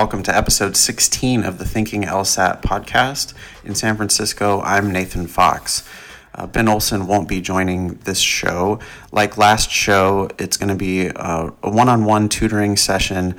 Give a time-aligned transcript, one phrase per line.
[0.00, 3.34] Welcome to episode 16 of the Thinking LSAT podcast.
[3.64, 5.82] In San Francisco, I'm Nathan Fox.
[6.32, 8.78] Uh, ben Olson won't be joining this show.
[9.10, 13.34] Like last show, it's going to be a one on one tutoring session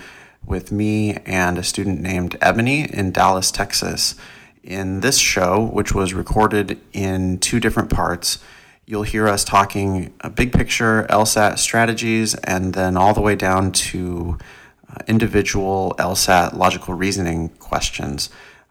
[0.45, 4.15] with me and a student named Ebony in Dallas, Texas.
[4.61, 8.37] In this show, which was recorded in two different parts,
[8.85, 13.71] you'll hear us talking a big picture LSAT strategies and then all the way down
[13.71, 14.37] to
[14.89, 18.29] uh, individual LSAT logical reasoning questions.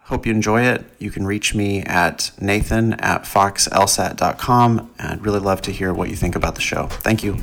[0.08, 0.84] Hope you enjoy it.
[0.98, 4.90] You can reach me at nathan at foxlsat.com.
[4.98, 6.86] I'd really love to hear what you think about the show.
[6.86, 7.36] Thank you.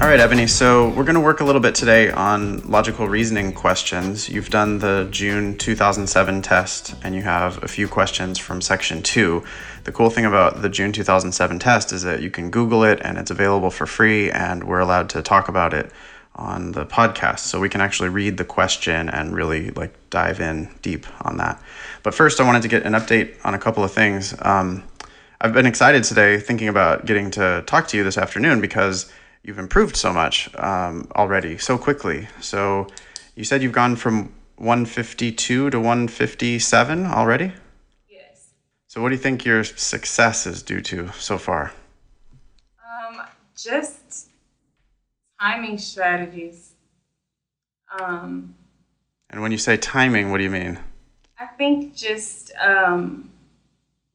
[0.00, 0.46] All right, Ebony.
[0.46, 4.28] So we're going to work a little bit today on logical reasoning questions.
[4.28, 9.42] You've done the June 2007 test, and you have a few questions from section two.
[9.88, 13.16] The cool thing about the June 2007 test is that you can Google it, and
[13.16, 15.90] it's available for free, and we're allowed to talk about it
[16.36, 17.38] on the podcast.
[17.38, 21.62] So we can actually read the question and really like dive in deep on that.
[22.02, 24.34] But first, I wanted to get an update on a couple of things.
[24.42, 24.84] Um,
[25.40, 29.10] I've been excited today thinking about getting to talk to you this afternoon because
[29.42, 32.28] you've improved so much um, already so quickly.
[32.42, 32.88] So
[33.36, 37.54] you said you've gone from 152 to 157 already?
[38.98, 41.70] So what do you think your success is due to so far?
[42.84, 43.22] Um,
[43.56, 44.26] just
[45.40, 46.72] timing strategies.
[47.96, 48.56] Um,
[49.30, 50.80] and when you say timing, what do you mean?
[51.38, 53.30] I think just um,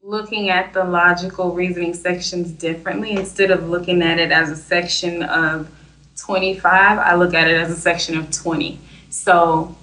[0.02, 5.22] looking at the logical reasoning sections differently instead of looking at it as a section
[5.22, 5.70] of
[6.18, 8.78] 25 i look at it as a section of 20
[9.10, 9.74] so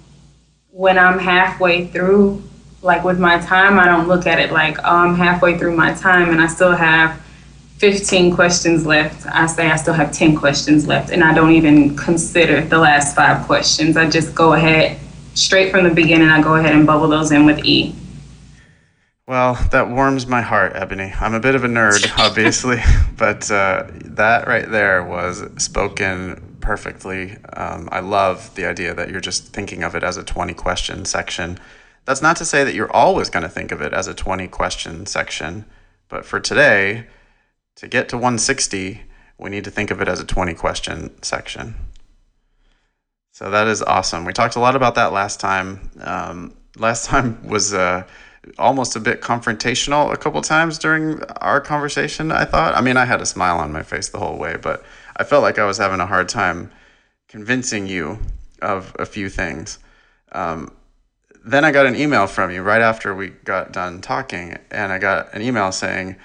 [0.69, 2.41] when i'm halfway through
[2.81, 5.93] like with my time i don't look at it like oh i'm halfway through my
[5.93, 7.19] time and i still have
[7.77, 11.95] 15 questions left i say i still have 10 questions left and i don't even
[11.95, 14.99] consider the last five questions i just go ahead
[15.33, 17.95] straight from the beginning i go ahead and bubble those in with e
[19.27, 21.13] well, that warms my heart, Ebony.
[21.17, 22.81] I'm a bit of a nerd, obviously,
[23.17, 27.37] but uh, that right there was spoken perfectly.
[27.53, 31.05] Um, I love the idea that you're just thinking of it as a 20 question
[31.05, 31.59] section.
[32.05, 34.47] That's not to say that you're always going to think of it as a 20
[34.47, 35.65] question section,
[36.09, 37.07] but for today,
[37.75, 39.01] to get to 160,
[39.37, 41.75] we need to think of it as a 20 question section.
[43.31, 44.25] So that is awesome.
[44.25, 45.91] We talked a lot about that last time.
[46.01, 47.73] Um, last time was.
[47.73, 48.03] Uh,
[48.57, 52.75] almost a bit confrontational a couple times during our conversation, I thought.
[52.75, 54.83] I mean, I had a smile on my face the whole way, but
[55.17, 56.71] I felt like I was having a hard time
[57.27, 58.19] convincing you
[58.61, 59.79] of a few things.
[60.31, 60.71] Um,
[61.43, 64.99] then I got an email from you right after we got done talking, and I
[64.99, 66.15] got an email saying,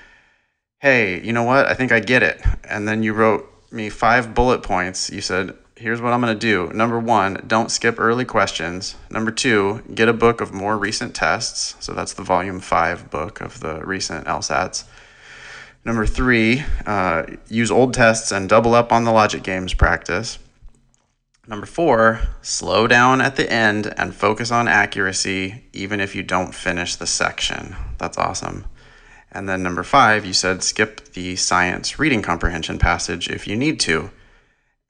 [0.78, 1.66] Hey, you know what?
[1.66, 2.41] I think I get it.
[2.65, 5.10] And then you wrote me five bullet points.
[5.10, 6.72] You said, here's what I'm going to do.
[6.72, 8.97] Number one, don't skip early questions.
[9.10, 11.77] Number two, get a book of more recent tests.
[11.81, 14.84] So that's the volume five book of the recent LSATs.
[15.84, 20.38] Number three, uh, use old tests and double up on the logic games practice.
[21.49, 26.53] Number four, slow down at the end and focus on accuracy, even if you don't
[26.53, 27.77] finish the section.
[27.99, 28.67] That's awesome.
[29.31, 33.79] And then number five, you said skip the science reading comprehension passage if you need
[33.81, 34.11] to.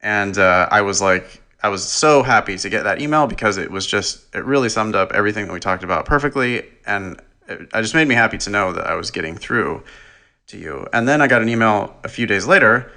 [0.01, 3.71] And uh, I was like, I was so happy to get that email because it
[3.71, 6.65] was just, it really summed up everything that we talked about perfectly.
[6.87, 9.83] And it, it just made me happy to know that I was getting through
[10.47, 10.87] to you.
[10.93, 12.91] And then I got an email a few days later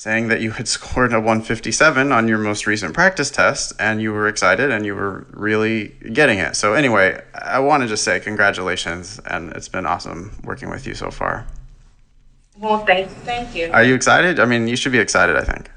[0.00, 4.10] saying that you had scored a 157 on your most recent practice test and you
[4.10, 6.56] were excited and you were really getting it.
[6.56, 10.94] So, anyway, I want to just say congratulations and it's been awesome working with you
[10.94, 11.46] so far.
[12.56, 13.14] Well, thank you.
[13.26, 13.70] Thank you.
[13.72, 14.40] Are you excited?
[14.40, 15.70] I mean, you should be excited, I think.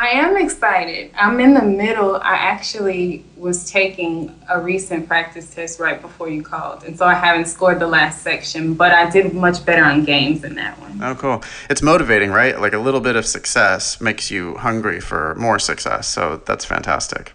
[0.00, 1.10] I am excited.
[1.14, 2.16] I'm in the middle.
[2.16, 6.84] I actually was taking a recent practice test right before you called.
[6.84, 10.40] And so I haven't scored the last section, but I did much better on games
[10.40, 11.02] than that one.
[11.02, 11.44] Oh, cool.
[11.68, 12.58] It's motivating, right?
[12.58, 16.08] Like a little bit of success makes you hungry for more success.
[16.08, 17.34] So that's fantastic.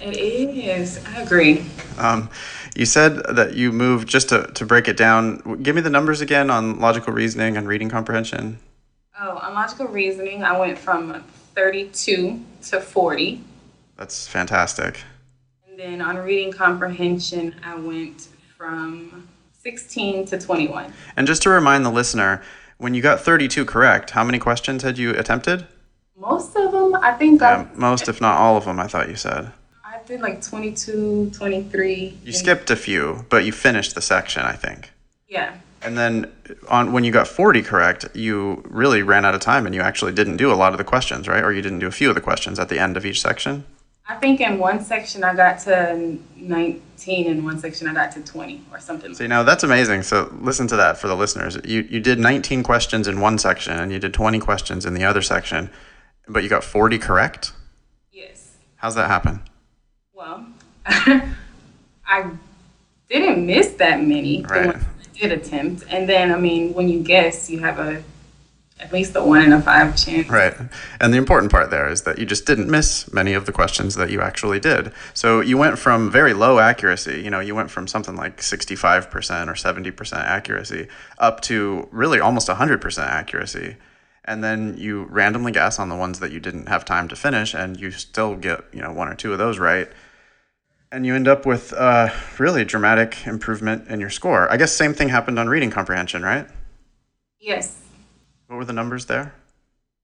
[0.00, 1.04] It is.
[1.04, 1.66] I agree.
[1.98, 2.30] Um,
[2.74, 6.22] you said that you moved, just to, to break it down, give me the numbers
[6.22, 8.60] again on logical reasoning and reading comprehension.
[9.20, 11.22] Oh, on logical reasoning, I went from
[11.56, 13.40] 32 to 40.
[13.96, 15.00] That's fantastic.
[15.66, 19.26] And then on reading comprehension, I went from
[19.62, 20.92] 16 to 21.
[21.16, 22.42] And just to remind the listener,
[22.76, 25.66] when you got 32 correct, how many questions had you attempted?
[26.14, 27.40] Most of them, I think.
[27.40, 29.50] Yeah, I, most, if not all of them, I thought you said.
[29.82, 32.18] I did like 22, 23.
[32.22, 34.92] You skipped a few, but you finished the section, I think.
[35.26, 35.54] Yeah.
[35.82, 36.32] And then
[36.68, 40.12] on when you got 40 correct, you really ran out of time and you actually
[40.12, 41.44] didn't do a lot of the questions, right?
[41.44, 43.64] Or you didn't do a few of the questions at the end of each section?
[44.08, 48.22] I think in one section I got to 19, in one section I got to
[48.22, 49.14] 20 or something.
[49.14, 50.02] See, now that's amazing.
[50.02, 51.58] So listen to that for the listeners.
[51.64, 55.04] You, you did 19 questions in one section and you did 20 questions in the
[55.04, 55.70] other section,
[56.28, 57.52] but you got 40 correct?
[58.12, 58.56] Yes.
[58.76, 59.42] How's that happen?
[60.14, 60.46] Well,
[60.86, 62.30] I
[63.08, 64.42] didn't miss that many.
[64.42, 64.76] Right.
[65.18, 65.84] Did attempt.
[65.88, 68.02] And then, I mean, when you guess, you have a
[68.78, 70.28] at least a one in a five chance.
[70.28, 70.54] Right.
[71.00, 73.94] And the important part there is that you just didn't miss many of the questions
[73.94, 74.92] that you actually did.
[75.14, 79.06] So you went from very low accuracy, you know, you went from something like 65%
[79.48, 80.88] or 70% accuracy
[81.18, 83.76] up to really almost 100% accuracy.
[84.26, 87.54] And then you randomly guess on the ones that you didn't have time to finish
[87.54, 89.88] and you still get, you know, one or two of those right.
[90.96, 94.50] And you end up with a really dramatic improvement in your score.
[94.50, 96.48] I guess same thing happened on reading comprehension, right?
[97.38, 97.82] Yes.
[98.46, 99.34] What were the numbers there?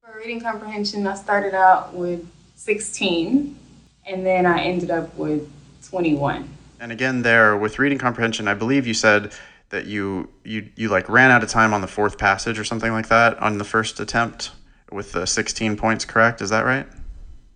[0.05, 3.59] For reading comprehension, I started out with 16,
[4.06, 5.50] and then I ended up with
[5.89, 6.47] 21.
[6.79, 9.33] And again, there with reading comprehension, I believe you said
[9.71, 12.93] that you you you like ran out of time on the fourth passage or something
[12.93, 14.50] like that on the first attempt
[14.91, 16.43] with the 16 points correct.
[16.43, 16.87] Is that right?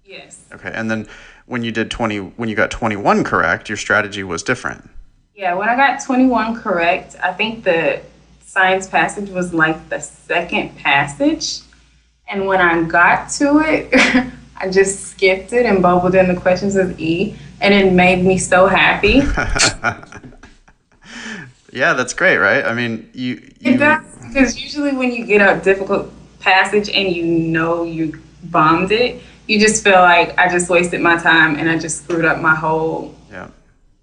[0.07, 0.43] Yes.
[0.55, 0.73] Okay.
[0.73, 1.07] And then
[1.47, 4.89] when you did 20, when you got 21 correct, your strategy was different.
[5.35, 8.01] Yeah, when I got 21 correct, I think the
[8.45, 11.61] science passage was like the second passage.
[12.29, 13.91] And when I got to it,
[14.57, 18.39] I just skipped it and bubbled in the questions with E, and it made me
[18.39, 19.21] so happy.
[21.73, 22.65] yeah, that's great, right?
[22.65, 26.11] I mean, you, you It does, because usually when you get a difficult
[26.41, 31.17] passage and you know you bombed it, you just feel like I just wasted my
[31.17, 33.49] time and I just screwed up my whole yeah.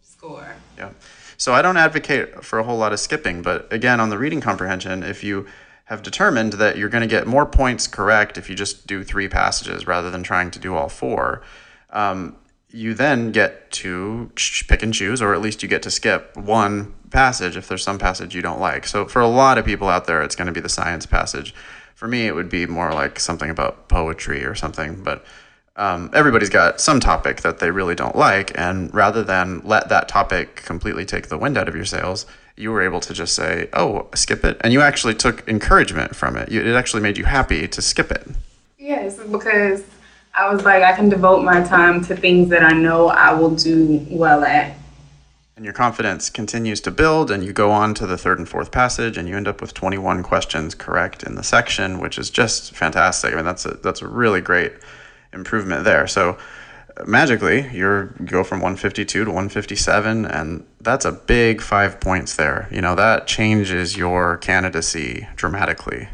[0.02, 0.56] score.
[0.78, 0.92] Yeah.
[1.38, 4.40] So I don't advocate for a whole lot of skipping, but again, on the reading
[4.40, 5.46] comprehension, if you
[5.86, 9.28] have determined that you're going to get more points correct if you just do three
[9.28, 11.42] passages rather than trying to do all four,
[11.90, 12.36] um,
[12.70, 14.32] you then get to
[14.68, 18.00] pick and choose, or at least you get to skip one passage if there's some
[18.00, 18.88] passage you don't like.
[18.88, 21.54] So for a lot of people out there, it's going to be the science passage.
[22.04, 25.24] For me, it would be more like something about poetry or something, but
[25.78, 30.10] um, everybody's got some topic that they really don't like, and rather than let that
[30.10, 32.26] topic completely take the wind out of your sails,
[32.58, 36.36] you were able to just say, "Oh, skip it," and you actually took encouragement from
[36.36, 36.52] it.
[36.52, 38.28] You, it actually made you happy to skip it.
[38.78, 39.86] Yes, because
[40.36, 43.56] I was like, I can devote my time to things that I know I will
[43.56, 44.76] do well at.
[45.64, 48.70] And your confidence continues to build, and you go on to the third and fourth
[48.70, 52.76] passage, and you end up with 21 questions correct in the section, which is just
[52.76, 53.32] fantastic.
[53.32, 54.74] I mean, that's a that's a really great
[55.32, 56.06] improvement there.
[56.06, 56.38] So
[57.08, 62.68] magically, you're you go from 152 to 157, and that's a big five points there.
[62.70, 66.10] You know that changes your candidacy dramatically.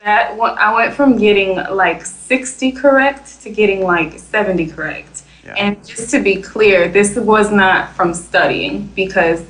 [0.00, 5.17] That I went from getting like 60 correct to getting like 70 correct.
[5.48, 5.54] Yeah.
[5.54, 9.46] And just to be clear, this was not from studying because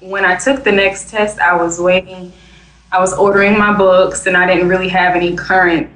[0.00, 2.32] when I took the next test, I was waiting,
[2.90, 5.90] I was ordering my books, and I didn't really have any current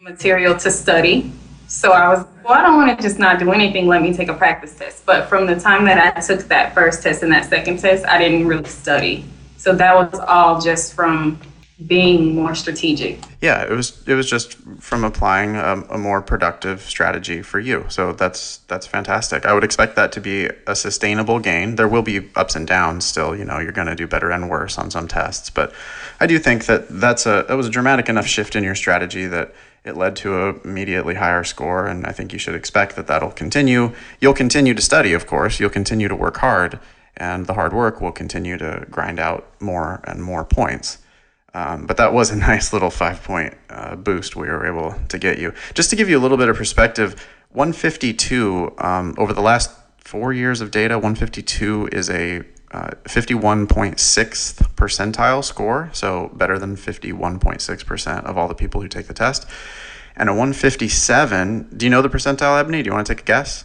[0.00, 1.32] material to study.
[1.66, 3.88] So I was, well, I don't want to just not do anything.
[3.88, 5.04] Let me take a practice test.
[5.04, 8.18] But from the time that I took that first test and that second test, I
[8.18, 9.24] didn't really study.
[9.56, 11.40] So that was all just from
[11.86, 13.20] being more strategic.
[13.40, 17.86] Yeah, it was it was just from applying a, a more productive strategy for you.
[17.88, 19.46] So that's that's fantastic.
[19.46, 21.76] I would expect that to be a sustainable gain.
[21.76, 23.36] There will be ups and downs still.
[23.36, 25.72] You know, you're going to do better and worse on some tests, but
[26.18, 29.26] I do think that that's a that was a dramatic enough shift in your strategy
[29.26, 29.54] that
[29.84, 33.30] it led to a immediately higher score, and I think you should expect that that'll
[33.30, 33.92] continue.
[34.20, 35.60] You'll continue to study, of course.
[35.60, 36.80] You'll continue to work hard,
[37.16, 40.98] and the hard work will continue to grind out more and more points.
[41.54, 45.18] Um, but that was a nice little five point uh, boost we were able to
[45.18, 45.52] get you.
[45.74, 50.32] Just to give you a little bit of perspective, 152 um, over the last four
[50.32, 58.36] years of data, 152 is a uh, 51.6th percentile score, so better than 51.6% of
[58.36, 59.46] all the people who take the test.
[60.16, 62.82] And a 157, do you know the percentile, Ebony?
[62.82, 63.64] Do you want to take a guess?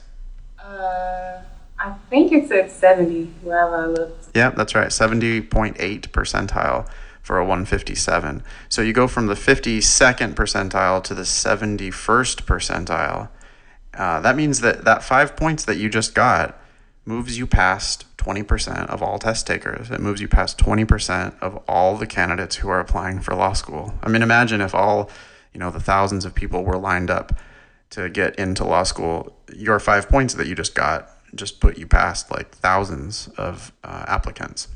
[0.58, 1.42] Uh,
[1.80, 4.36] I think it's at 70, wherever I looked.
[4.36, 4.88] Yeah, that's right.
[4.88, 5.76] 70.8
[6.10, 6.90] percentile
[7.24, 8.44] for a 157.
[8.70, 13.30] So you go from the 52nd percentile to the 71st percentile.
[13.94, 16.60] Uh, that means that that five points that you just got
[17.06, 19.90] moves you past 20% of all test takers.
[19.90, 23.94] It moves you past 20% of all the candidates who are applying for law school.
[24.02, 25.10] I mean, imagine if all,
[25.54, 27.34] you know, the thousands of people were lined up
[27.92, 29.36] to get into law school.
[29.54, 34.06] Your five points that you just got just put you past like thousands of uh,
[34.08, 34.68] applicants.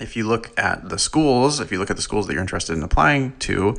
[0.00, 2.76] If you look at the schools, if you look at the schools that you're interested
[2.76, 3.76] in applying to,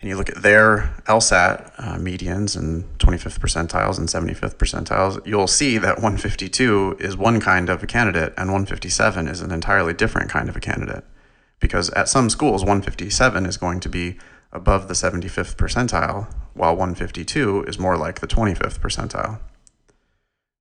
[0.00, 5.46] and you look at their LSAT uh, medians and 25th percentiles and 75th percentiles, you'll
[5.46, 10.30] see that 152 is one kind of a candidate and 157 is an entirely different
[10.30, 11.04] kind of a candidate.
[11.60, 14.18] Because at some schools, 157 is going to be
[14.52, 19.40] above the 75th percentile, while 152 is more like the 25th percentile.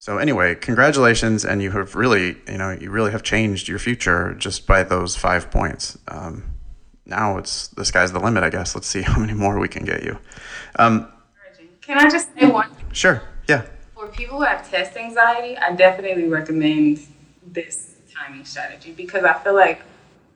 [0.06, 4.36] So anyway, congratulations, and you have really, you know, you really have changed your future
[4.36, 5.98] just by those five points.
[6.08, 6.44] Um,
[7.08, 8.76] now it's the sky's the limit, I guess.
[8.76, 10.20] Let's see how many more we can get you.
[10.78, 11.12] Um,
[11.82, 12.70] Can I just say one?
[12.70, 12.86] thing?
[12.92, 13.64] sure, yeah.
[13.96, 17.00] For people who have test anxiety, I definitely recommend
[17.44, 19.82] this timing strategy because I feel like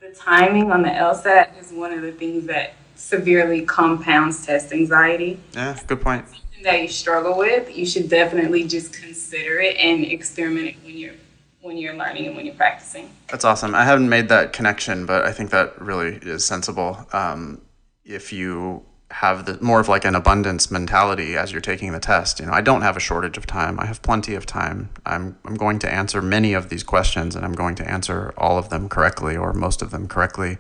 [0.02, 5.40] the timing on the LSAT is one of the things that severely compounds test anxiety.
[5.54, 6.26] Yeah, good point.
[6.64, 11.14] That you struggle with, you should definitely just consider it and experiment it when you're
[11.62, 13.10] when you're learning and when you're practicing.
[13.30, 13.76] That's awesome.
[13.76, 17.06] I haven't made that connection, but I think that really is sensible.
[17.12, 17.62] Um,
[18.06, 22.40] if you have the more of like an abundance mentality as you're taking the test,
[22.40, 23.80] you know, I don't have a shortage of time.
[23.80, 24.90] I have plenty of time.
[25.06, 28.58] I'm I'm going to answer many of these questions, and I'm going to answer all
[28.58, 30.58] of them correctly or most of them correctly,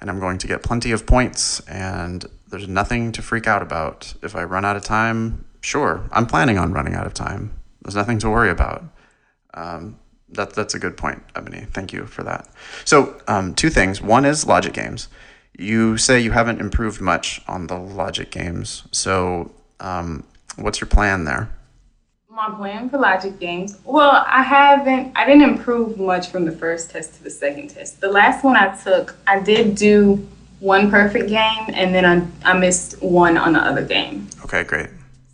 [0.00, 1.60] and I'm going to get plenty of points.
[1.60, 4.14] And there's nothing to freak out about.
[4.22, 7.52] If I run out of time, sure, I'm planning on running out of time.
[7.82, 8.84] There's nothing to worry about.
[9.54, 9.98] Um,
[10.30, 11.66] that, that's a good point, Ebony.
[11.72, 12.48] Thank you for that.
[12.84, 14.00] So, um, two things.
[14.00, 15.08] One is logic games.
[15.58, 18.84] You say you haven't improved much on the logic games.
[18.92, 20.24] So, um,
[20.56, 21.52] what's your plan there?
[22.32, 23.80] My plan for logic games.
[23.84, 25.10] Well, I haven't.
[25.16, 28.00] I didn't improve much from the first test to the second test.
[28.00, 30.28] The last one I took, I did do
[30.60, 34.28] one perfect game, and then I, I missed one on the other game.
[34.44, 34.90] Okay, great.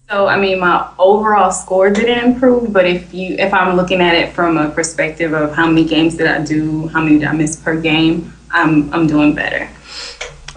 [0.09, 4.15] So I mean, my overall score didn't improve, but if you if I'm looking at
[4.15, 7.33] it from a perspective of how many games did I do, how many did I
[7.33, 9.69] miss per game, I'm I'm doing better.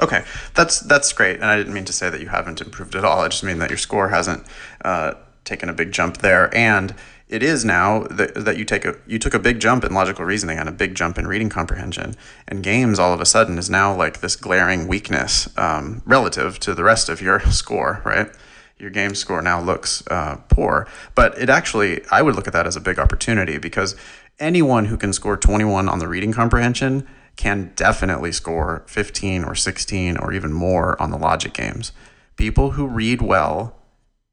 [0.01, 0.23] Okay,
[0.55, 1.41] that's that's great.
[1.41, 3.19] And I didn't mean to say that you haven't improved at all.
[3.19, 4.45] I just mean that your score hasn't
[4.85, 5.15] uh,
[5.49, 6.93] taken a big jump there, and
[7.27, 10.25] it is now that, that you take a you took a big jump in logical
[10.25, 12.15] reasoning and a big jump in reading comprehension.
[12.47, 16.73] And games all of a sudden is now like this glaring weakness um, relative to
[16.73, 18.29] the rest of your score, right?
[18.77, 22.65] Your game score now looks uh, poor, but it actually I would look at that
[22.65, 23.95] as a big opportunity because
[24.39, 30.17] anyone who can score 21 on the reading comprehension can definitely score 15 or 16
[30.17, 31.91] or even more on the logic games.
[32.35, 33.78] People who read well,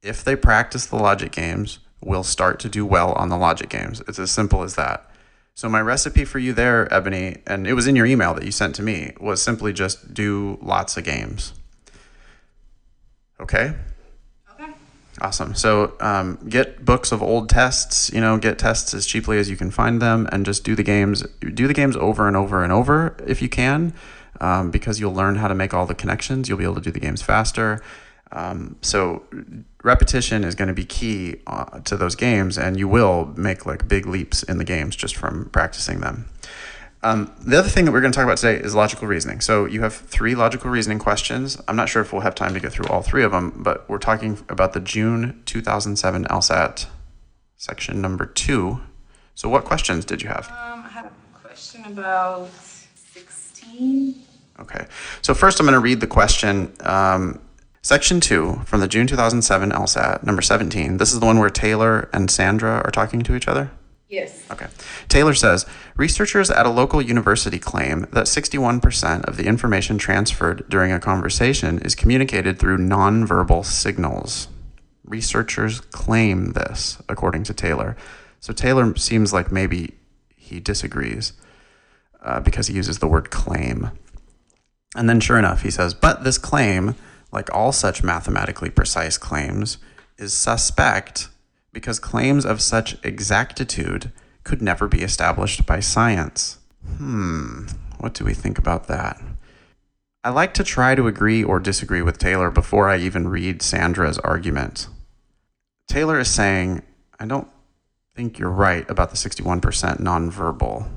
[0.07, 4.01] if they practice the logic games, will start to do well on the logic games.
[4.07, 5.11] It's as simple as that.
[5.55, 8.53] So, my recipe for you there, Ebony, and it was in your email that you
[8.53, 11.55] sent to me, was simply just do lots of games.
[13.41, 13.73] Okay?
[14.53, 14.73] Okay.
[15.21, 15.55] Awesome.
[15.55, 18.13] So um, get books of old tests.
[18.13, 20.83] You know, get tests as cheaply as you can find them, and just do the
[20.83, 21.23] games.
[21.41, 23.95] Do the games over and over and over if you can,
[24.41, 26.49] um, because you'll learn how to make all the connections.
[26.49, 27.83] You'll be able to do the games faster.
[28.37, 29.25] Um, so
[29.83, 33.88] repetition is going to be key uh, to those games, and you will make like
[33.88, 36.28] big leaps in the games just from practicing them.
[37.02, 39.40] Um, the other thing that we're going to talk about today is logical reasoning.
[39.40, 41.61] So you have three logical reasoning questions.
[41.66, 43.88] I'm not sure if we'll have time to get through all three of them, but
[43.88, 46.87] we're talking about the June 2007 LSAT
[47.57, 48.81] section number two.
[49.35, 50.49] So what questions did you have?
[50.49, 54.23] Um, I had a question about 16.
[54.61, 54.87] Okay.
[55.23, 56.75] So first, I'm going to read the question.
[56.81, 57.40] Um,
[57.87, 60.97] section two from the June 2007 LSAT, number 17.
[60.97, 63.71] This is the one where Taylor and Sandra are talking to each other.
[64.09, 64.45] Yes.
[64.50, 64.66] Okay.
[65.07, 65.66] Taylor says
[65.97, 71.78] researchers at a local university claim that 61% of the information transferred during a conversation
[71.78, 74.49] is communicated through nonverbal signals.
[75.05, 77.97] Researchers claim this, according to Taylor.
[78.40, 79.95] So Taylor seems like maybe
[80.35, 81.35] he disagrees
[82.21, 83.93] uh, because he uses the word claim.
[84.97, 86.97] And then, sure enough, he says, but this claim,
[87.37, 89.76] like all such mathematically precise claims,
[90.16, 91.28] is suspect
[91.71, 94.11] because claims of such exactitude
[94.43, 96.57] could never be established by science.
[96.97, 97.66] Hmm,
[97.99, 99.21] what do we think about that?
[100.25, 104.19] I like to try to agree or disagree with Taylor before I even read Sandra's
[104.21, 104.88] argument.
[105.88, 106.83] Taylor is saying,
[107.21, 107.49] I don't
[108.14, 109.61] think you're right about the 61%
[110.00, 110.88] nonverbal.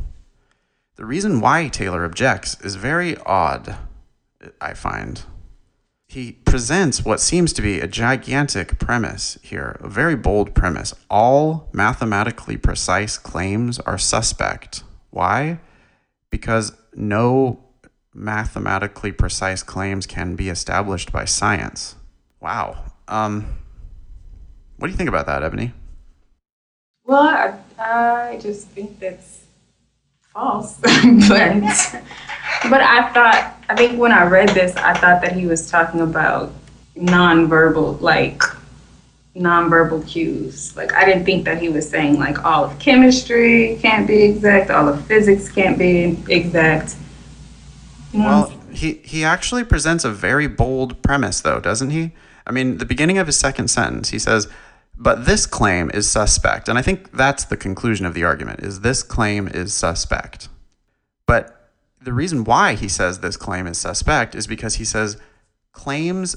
[0.96, 3.76] The reason why Taylor objects is very odd,
[4.62, 5.22] I find
[6.10, 10.92] he presents what seems to be a gigantic premise here, a very bold premise.
[11.08, 14.84] All mathematically precise claims are suspect.
[15.12, 15.60] Why?
[16.32, 17.64] Because no
[18.12, 21.96] mathematically precise claims can be established by science.
[22.42, 22.86] Wow.
[23.08, 23.60] Um,
[24.78, 25.74] what do you think about that, Ebony?
[27.06, 29.44] Well, I, I just think that's
[30.34, 30.76] false.
[30.82, 32.02] but
[32.64, 36.02] but I thought I think when I read this, I thought that he was talking
[36.02, 36.52] about
[36.98, 38.42] nonverbal, like
[39.36, 40.76] nonverbal cues.
[40.76, 44.72] Like I didn't think that he was saying like all of chemistry can't be exact,
[44.72, 46.96] all of physics can't be exact.
[48.12, 48.26] You know?
[48.26, 52.12] Well, he he actually presents a very bold premise though, doesn't he?
[52.48, 54.48] I mean, the beginning of his second sentence, he says,
[54.98, 58.82] "But this claim is suspect." And I think that's the conclusion of the argument is
[58.82, 60.50] this claim is suspect.
[61.28, 61.59] But
[62.10, 65.18] the reason why he says this claim is suspect is because he says
[65.74, 66.36] claims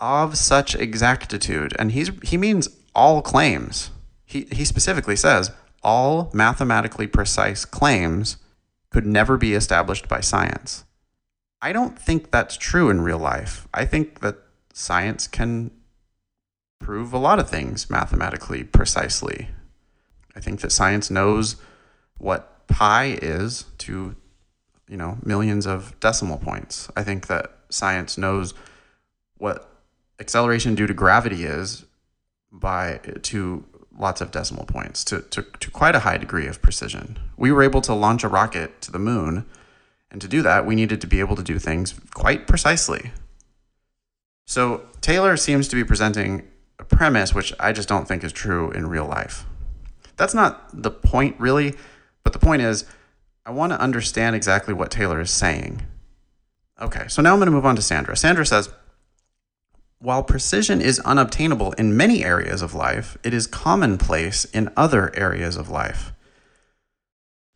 [0.00, 3.92] of such exactitude, and he's he means all claims.
[4.24, 8.38] He he specifically says all mathematically precise claims
[8.90, 10.82] could never be established by science.
[11.60, 13.68] I don't think that's true in real life.
[13.72, 14.38] I think that
[14.74, 15.70] science can
[16.80, 19.50] prove a lot of things mathematically precisely.
[20.34, 21.54] I think that science knows
[22.18, 24.16] what pi is to
[24.88, 26.90] you know millions of decimal points.
[26.96, 28.54] I think that science knows
[29.38, 29.68] what
[30.20, 31.84] acceleration due to gravity is
[32.50, 33.64] by to
[33.98, 37.18] lots of decimal points to, to, to quite a high degree of precision.
[37.36, 39.46] We were able to launch a rocket to the moon,
[40.10, 43.10] and to do that, we needed to be able to do things quite precisely.
[44.46, 46.48] So Taylor seems to be presenting
[46.78, 49.46] a premise which I just don't think is true in real life.
[50.16, 51.74] That's not the point, really,
[52.24, 52.84] but the point is
[53.44, 55.82] I want to understand exactly what Taylor is saying.
[56.80, 58.16] Okay, so now I'm going to move on to Sandra.
[58.16, 58.70] Sandra says,
[59.98, 65.56] while precision is unobtainable in many areas of life, it is commonplace in other areas
[65.56, 66.12] of life.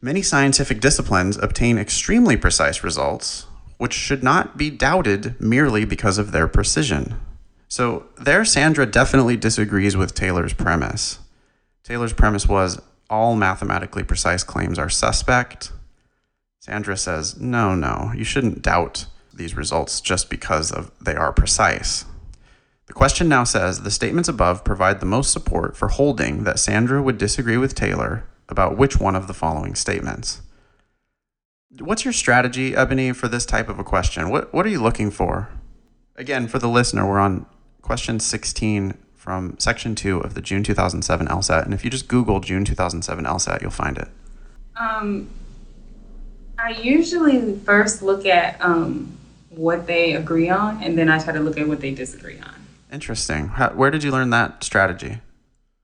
[0.00, 3.46] Many scientific disciplines obtain extremely precise results,
[3.78, 7.18] which should not be doubted merely because of their precision.
[7.66, 11.18] So, there, Sandra definitely disagrees with Taylor's premise.
[11.82, 15.72] Taylor's premise was all mathematically precise claims are suspect.
[16.66, 22.04] Sandra says, no, no, you shouldn't doubt these results just because of they are precise.
[22.86, 27.00] The question now says the statements above provide the most support for holding that Sandra
[27.00, 30.42] would disagree with Taylor about which one of the following statements.
[31.78, 34.28] What's your strategy, Ebony, for this type of a question?
[34.28, 35.48] What, what are you looking for?
[36.16, 37.46] Again, for the listener, we're on
[37.80, 41.64] question 16 from section 2 of the June 2007 LSAT.
[41.64, 44.08] And if you just Google June 2007 LSAT, you'll find it.
[44.76, 45.28] Um,
[46.58, 49.16] I usually first look at um,
[49.50, 52.54] what they agree on, and then I try to look at what they disagree on.
[52.92, 53.49] Interesting.
[53.49, 55.21] How, where did you learn that strategy?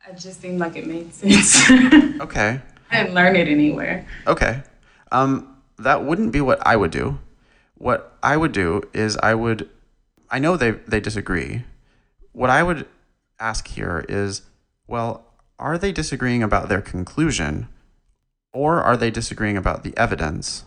[0.09, 1.71] It just seemed like it made sense.
[2.21, 2.61] okay.
[2.91, 4.07] I didn't learn it anywhere.
[4.27, 4.63] Okay.
[5.11, 7.19] Um, that wouldn't be what I would do.
[7.77, 9.69] What I would do is I would,
[10.31, 11.65] I know they, they disagree.
[12.33, 12.87] What I would
[13.39, 14.43] ask here is,
[14.87, 15.25] well,
[15.59, 17.69] are they disagreeing about their conclusion
[18.53, 20.65] or are they disagreeing about the evidence?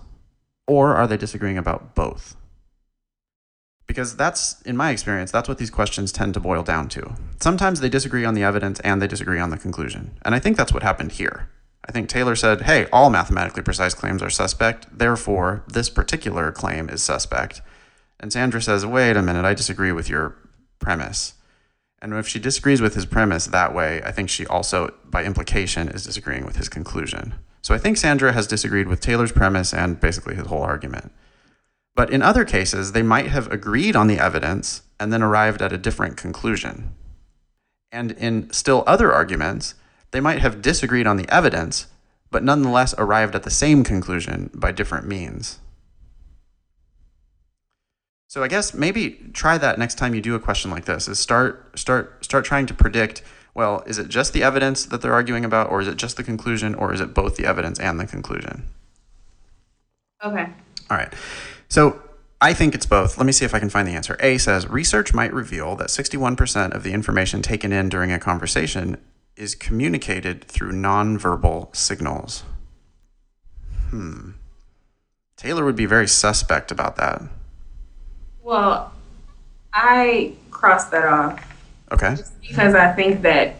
[0.67, 2.35] Or are they disagreeing about both?
[3.87, 7.15] because that's in my experience that's what these questions tend to boil down to.
[7.39, 10.17] Sometimes they disagree on the evidence and they disagree on the conclusion.
[10.23, 11.49] And i think that's what happened here.
[11.87, 14.97] I think taylor said hey all mathematically precise claims are suspect.
[14.97, 17.61] Therefore this particular claim is suspect.
[18.19, 20.35] And sandra says wait a minute i disagree with your
[20.79, 21.33] premise.
[22.01, 25.89] And if she disagrees with his premise that way i think she also by implication
[25.89, 29.99] is disagreeing with his conclusion so i think sandra has disagreed with taylor's premise and
[29.99, 31.11] basically his whole argument
[31.95, 35.73] but in other cases, they might have agreed on the evidence and then arrived at
[35.73, 36.93] a different conclusion.
[37.91, 39.75] And in still other arguments,
[40.11, 41.87] they might have disagreed on the evidence,
[42.29, 45.59] but nonetheless arrived at the same conclusion by different means.
[48.27, 51.19] So I guess maybe try that next time you do a question like this is
[51.19, 53.21] start start start trying to predict
[53.55, 56.23] well, is it just the evidence that they're arguing about or is it just the
[56.23, 58.67] conclusion or is it both the evidence and the conclusion?
[60.23, 60.47] Okay.
[60.91, 61.11] All right.
[61.69, 62.01] So
[62.41, 63.17] I think it's both.
[63.17, 64.17] Let me see if I can find the answer.
[64.19, 68.97] A says research might reveal that 61% of the information taken in during a conversation
[69.37, 72.43] is communicated through nonverbal signals.
[73.89, 74.31] Hmm.
[75.37, 77.21] Taylor would be very suspect about that.
[78.43, 78.91] Well,
[79.73, 81.54] I crossed that off.
[81.91, 82.15] Okay.
[82.41, 83.55] because I think that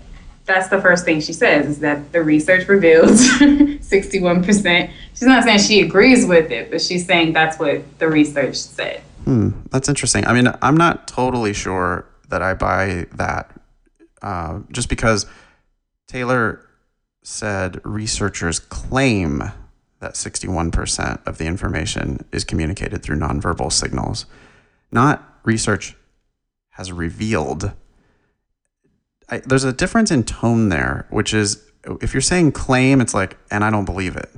[0.45, 3.09] that's the first thing she says is that the research reveals
[3.39, 4.91] 61%.
[5.13, 9.01] She's not saying she agrees with it, but she's saying that's what the research said.
[9.25, 10.25] Hmm, that's interesting.
[10.27, 13.51] I mean, I'm not totally sure that I buy that
[14.21, 15.25] uh, just because
[16.07, 16.65] Taylor
[17.23, 19.43] said researchers claim
[19.99, 24.27] that 61% of the information is communicated through nonverbal signals,
[24.91, 25.95] not research
[26.71, 27.71] has revealed
[29.29, 31.63] I, there's a difference in tone there, which is
[32.01, 34.29] if you're saying claim, it's like, and I don't believe it.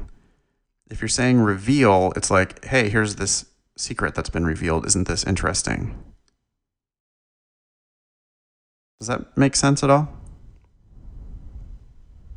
[0.89, 3.45] if you're saying reveal, it's like, hey, here's this
[3.75, 4.85] secret that's been revealed.
[4.85, 5.95] Isn't this interesting?
[8.99, 10.09] Does that make sense at all?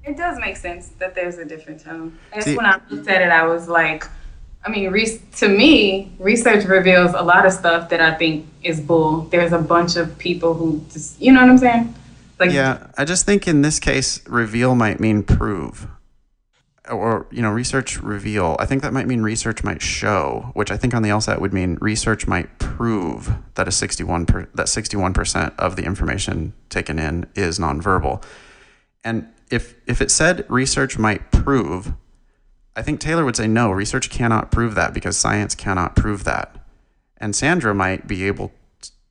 [0.04, 2.18] It does make sense that there's a different tone.
[2.34, 4.04] That's when I looked at it, I was like,
[4.64, 8.80] I mean, re- to me, research reveals a lot of stuff that I think is
[8.80, 9.22] bull.
[9.30, 11.94] There's a bunch of people who just, you know what I'm saying?
[12.40, 15.87] Like, Yeah, I just think in this case, reveal might mean prove.
[16.90, 18.57] Or, you know, research reveal.
[18.59, 21.53] I think that might mean research might show, which I think on the LSAT would
[21.53, 27.26] mean research might prove that a 61 per, that 61% of the information taken in
[27.35, 28.24] is nonverbal.
[29.05, 31.92] And if if it said research might prove,
[32.74, 36.57] I think Taylor would say no, research cannot prove that because science cannot prove that.
[37.18, 38.53] And Sandra might be able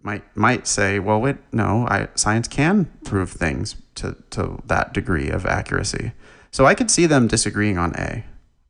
[0.01, 5.29] might might say, well, wait, no, I, science can prove things to, to that degree
[5.29, 6.13] of accuracy.
[6.51, 8.25] So I could see them disagreeing on A.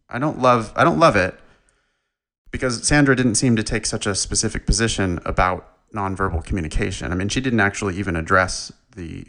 [0.10, 1.40] I don't love I don't love it
[2.52, 7.12] because Sandra didn't seem to take such a specific position about nonverbal communication.
[7.12, 9.26] I mean, she didn't actually even address the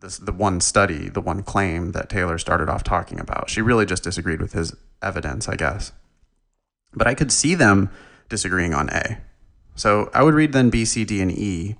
[0.00, 3.48] this, the one study, the one claim that Taylor started off talking about.
[3.48, 5.92] She really just disagreed with his evidence, I guess.
[6.92, 7.90] But I could see them
[8.28, 9.18] disagreeing on A.
[9.74, 11.76] So I would read then B, C, D, and E.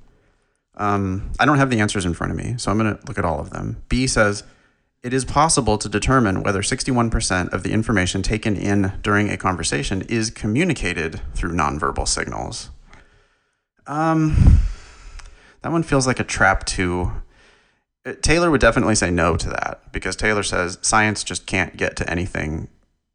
[0.77, 3.19] Um, I don't have the answers in front of me, so I'm going to look
[3.19, 3.83] at all of them.
[3.89, 4.43] B says,
[5.03, 10.03] it is possible to determine whether 61% of the information taken in during a conversation
[10.03, 12.71] is communicated through nonverbal signals.
[13.87, 14.61] Um,
[15.63, 17.11] that one feels like a trap too.
[18.07, 21.97] Uh, Taylor would definitely say no to that because Taylor says science just can't get
[21.97, 22.69] to anything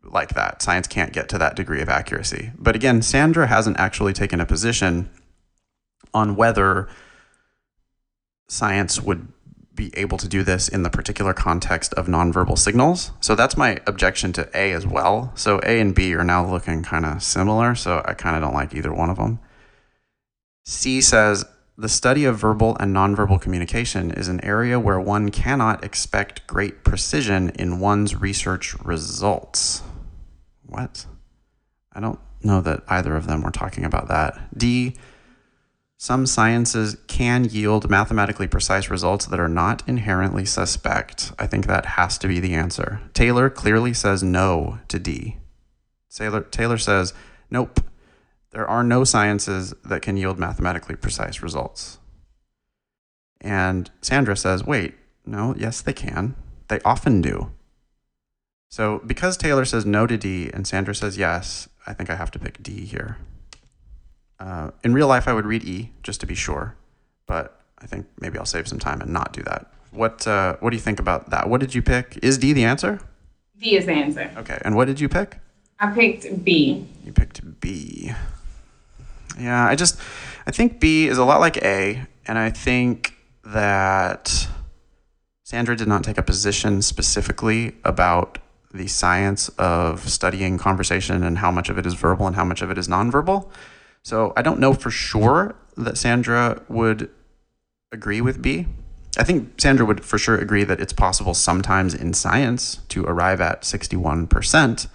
[0.03, 0.61] like that.
[0.61, 2.51] Science can't get to that degree of accuracy.
[2.57, 5.09] But again, Sandra hasn't actually taken a position
[6.13, 6.87] on whether
[8.47, 9.27] science would
[9.75, 13.11] be able to do this in the particular context of nonverbal signals.
[13.21, 15.31] So that's my objection to A as well.
[15.35, 18.55] So A and B are now looking kind of similar, so I kind of don't
[18.55, 19.39] like either one of them.
[20.65, 21.45] C says
[21.77, 26.83] the study of verbal and nonverbal communication is an area where one cannot expect great
[26.83, 29.83] precision in one's research results.
[30.65, 31.05] What?
[31.93, 34.57] I don't know that either of them were talking about that.
[34.57, 34.95] D,
[35.97, 41.31] some sciences can yield mathematically precise results that are not inherently suspect.
[41.37, 43.01] I think that has to be the answer.
[43.13, 45.37] Taylor clearly says no to D.
[46.11, 47.13] Taylor, Taylor says,
[47.51, 47.79] nope,
[48.57, 51.99] there are no sciences that can yield mathematically precise results.
[53.39, 54.95] And Sandra says, wait,
[55.27, 56.35] no, yes, they can.
[56.67, 57.51] They often do.
[58.67, 62.31] So because Taylor says no to D and Sandra says yes, I think I have
[62.31, 63.19] to pick D here.
[64.39, 66.75] Uh, in real life, I would read E just to be sure,
[67.27, 69.71] but I think maybe I'll save some time and not do that.
[69.91, 71.47] What uh, What do you think about that?
[71.47, 72.17] What did you pick?
[72.23, 73.01] Is D the answer?
[73.61, 74.31] D is the answer.
[74.35, 75.37] Okay, and what did you pick?
[75.79, 76.87] I picked B.
[77.05, 78.13] You picked B.
[79.39, 79.99] Yeah, I just
[80.45, 84.47] I think B is a lot like A, and I think that
[85.43, 88.39] Sandra did not take a position specifically about
[88.73, 92.61] the science of studying conversation and how much of it is verbal and how much
[92.61, 93.49] of it is nonverbal.
[94.03, 97.09] So I don't know for sure that Sandra would
[97.91, 98.67] agree with B.
[99.17, 103.41] I think Sandra would for sure agree that it's possible sometimes in science to arrive
[103.41, 104.87] at 61%,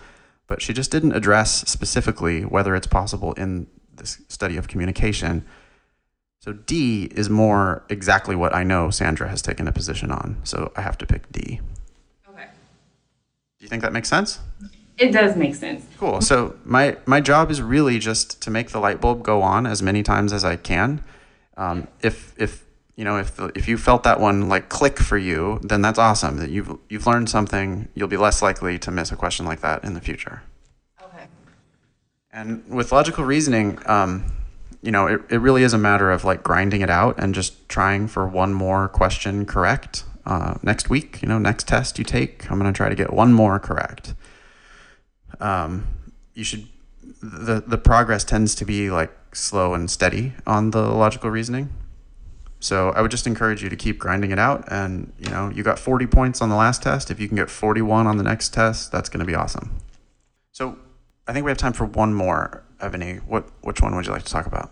[0.47, 5.45] but she just didn't address specifically whether it's possible in this study of communication.
[6.41, 10.39] So D is more exactly what I know Sandra has taken a position on.
[10.45, 11.61] So I have to pick D.
[12.29, 12.47] Okay.
[13.59, 14.41] Do you think that makes sense?
[14.99, 15.85] It does make sense.
[15.99, 16.21] Cool.
[16.21, 19.83] So my my job is really just to make the light bulb go on as
[19.83, 21.03] many times as I can.
[21.57, 22.65] Um, if if
[22.97, 25.99] you know if the, if you felt that one like click for you, then that's
[25.99, 26.37] awesome.
[26.37, 27.89] That you've you've learned something.
[27.95, 30.43] You'll be less likely to miss a question like that in the future.
[32.33, 34.33] And with logical reasoning, um,
[34.81, 37.69] you know, it, it really is a matter of like grinding it out and just
[37.69, 40.05] trying for one more question correct.
[40.25, 43.13] Uh, next week, you know, next test you take, I'm going to try to get
[43.13, 44.15] one more correct.
[45.41, 45.87] Um,
[46.35, 46.69] you should,
[47.23, 51.71] the, the progress tends to be like slow and steady on the logical reasoning.
[52.61, 54.65] So I would just encourage you to keep grinding it out.
[54.71, 57.11] And, you know, you got 40 points on the last test.
[57.11, 59.77] If you can get 41 on the next test, that's going to be awesome.
[60.53, 60.79] So
[61.33, 62.63] I think we have time for one more.
[62.79, 64.71] Ebony, what which one would you like to talk about?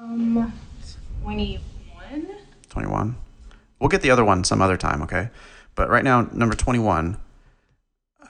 [0.00, 0.52] Um,
[1.24, 1.60] 21?
[2.68, 3.16] 21.
[3.80, 5.30] We'll get the other one some other time, okay?
[5.74, 7.16] But right now, number 21.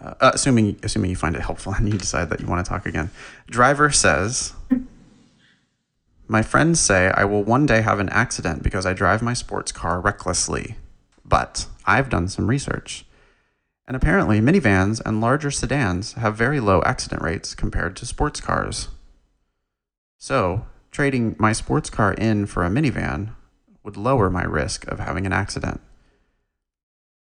[0.00, 2.68] Uh, uh, assuming assuming you find it helpful and you decide that you want to
[2.70, 3.10] talk again.
[3.46, 4.54] Driver says,
[6.26, 9.70] "My friends say I will one day have an accident because I drive my sports
[9.70, 10.76] car recklessly,
[11.26, 13.04] but I've done some research,
[13.86, 18.88] And apparently, minivans and larger sedans have very low accident rates compared to sports cars.
[20.18, 23.34] So, trading my sports car in for a minivan
[23.82, 25.80] would lower my risk of having an accident.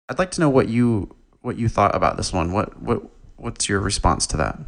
[0.09, 2.53] I'd like to know what you what you thought about this one.
[2.53, 3.03] What what
[3.37, 4.59] what's your response to that?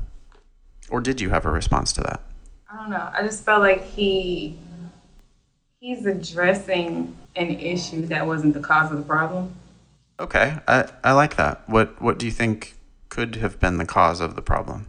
[0.90, 2.22] Or did you have a response to that?
[2.70, 3.10] I don't know.
[3.12, 4.58] I just felt like he
[5.80, 9.54] he's addressing an issue that wasn't the cause of the problem.
[10.20, 11.68] Okay, I, I like that.
[11.68, 12.74] What what do you think
[13.08, 14.86] could have been the cause of the problem?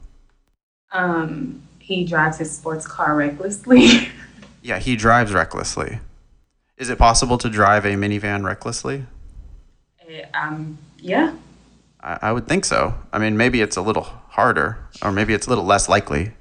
[0.92, 4.10] Um, he drives his sports car recklessly.
[4.62, 6.00] Yeah, he drives recklessly.
[6.78, 9.06] Is it possible to drive a minivan recklessly?
[10.08, 11.34] Eh, um, yeah.
[12.02, 12.94] I, I would think so.
[13.14, 16.34] I mean, maybe it's a little harder, or maybe it's a little less likely.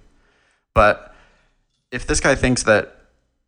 [0.75, 1.15] But
[1.93, 2.97] if this guy thinks that,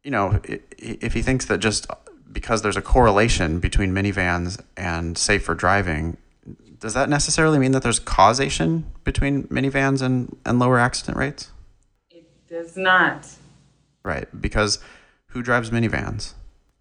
[0.05, 1.89] you know, if he thinks that just
[2.33, 6.17] because there's a correlation between minivans and safer driving,
[6.79, 11.51] does that necessarily mean that there's causation between minivans and, and lower accident rates?
[12.11, 13.29] It does not.
[14.03, 14.79] Right, because
[15.27, 16.35] who drives minivans?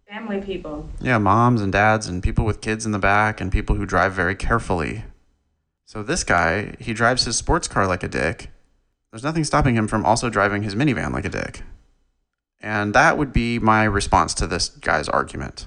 [0.08, 0.90] Family people.
[1.02, 4.14] Yeah, moms and dads and people with kids in the back and people who drive
[4.14, 5.04] very carefully.
[5.86, 8.50] So this guy, he drives his sports car like a dick.
[9.12, 11.64] There's nothing stopping him from also driving his minivan like a dick.
[12.62, 15.66] And that would be my response to this guy's argument.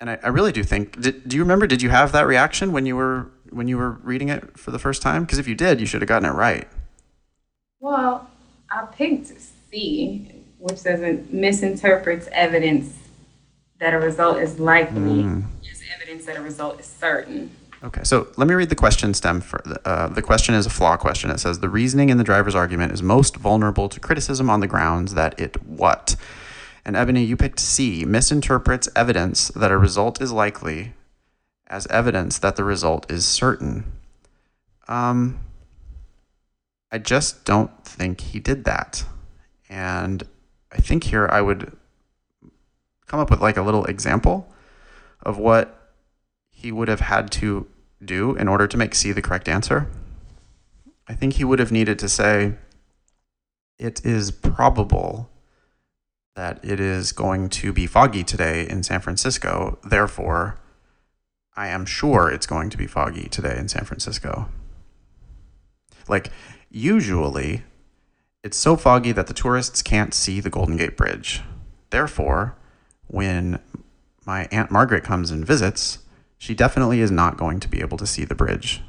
[0.00, 2.72] And I, I really do think did, do you remember did you have that reaction
[2.72, 5.24] when you were when you were reading it for the first time?
[5.24, 6.68] Because if you did, you should have gotten it right.
[7.80, 8.28] Well,
[8.70, 9.32] I picked
[9.70, 12.98] C, which doesn't misinterprets evidence
[13.78, 15.44] that a result is likely mm.
[15.70, 17.50] as evidence that a result is certain.
[17.86, 19.40] Okay, so let me read the question stem.
[19.40, 21.30] For, uh, the question is a flaw question.
[21.30, 24.66] It says the reasoning in the driver's argument is most vulnerable to criticism on the
[24.66, 26.16] grounds that it what?
[26.84, 28.04] And Ebony, you picked C.
[28.04, 30.94] Misinterprets evidence that a result is likely
[31.68, 33.84] as evidence that the result is certain.
[34.88, 35.38] Um,
[36.90, 39.04] I just don't think he did that,
[39.68, 40.24] and
[40.72, 41.76] I think here I would
[43.06, 44.52] come up with like a little example
[45.22, 45.92] of what
[46.50, 47.68] he would have had to
[48.04, 49.88] do in order to make C the correct answer.
[51.08, 52.54] I think he would have needed to say,
[53.78, 55.30] it is probable
[56.34, 59.78] that it is going to be foggy today in San Francisco.
[59.82, 60.58] Therefore,
[61.56, 64.48] I am sure it's going to be foggy today in San Francisco.
[66.08, 66.30] Like,
[66.70, 67.62] usually,
[68.44, 71.42] it's so foggy that the tourists can't see the Golden Gate Bridge.
[71.90, 72.56] Therefore,
[73.06, 73.58] when
[74.26, 76.00] my Aunt Margaret comes and visits,
[76.46, 78.80] she definitely is not going to be able to see the bridge.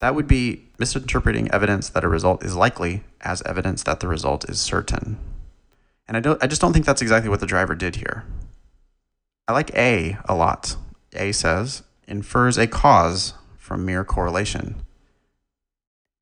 [0.00, 4.48] That would be misinterpreting evidence that a result is likely as evidence that the result
[4.48, 5.18] is certain.
[6.08, 8.24] And I don't I just don't think that's exactly what the driver did here.
[9.48, 10.76] I like A a lot.
[11.12, 14.76] A says infers a cause from mere correlation.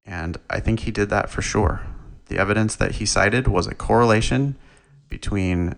[0.05, 1.83] And I think he did that for sure.
[2.27, 4.57] The evidence that he cited was a correlation
[5.09, 5.77] between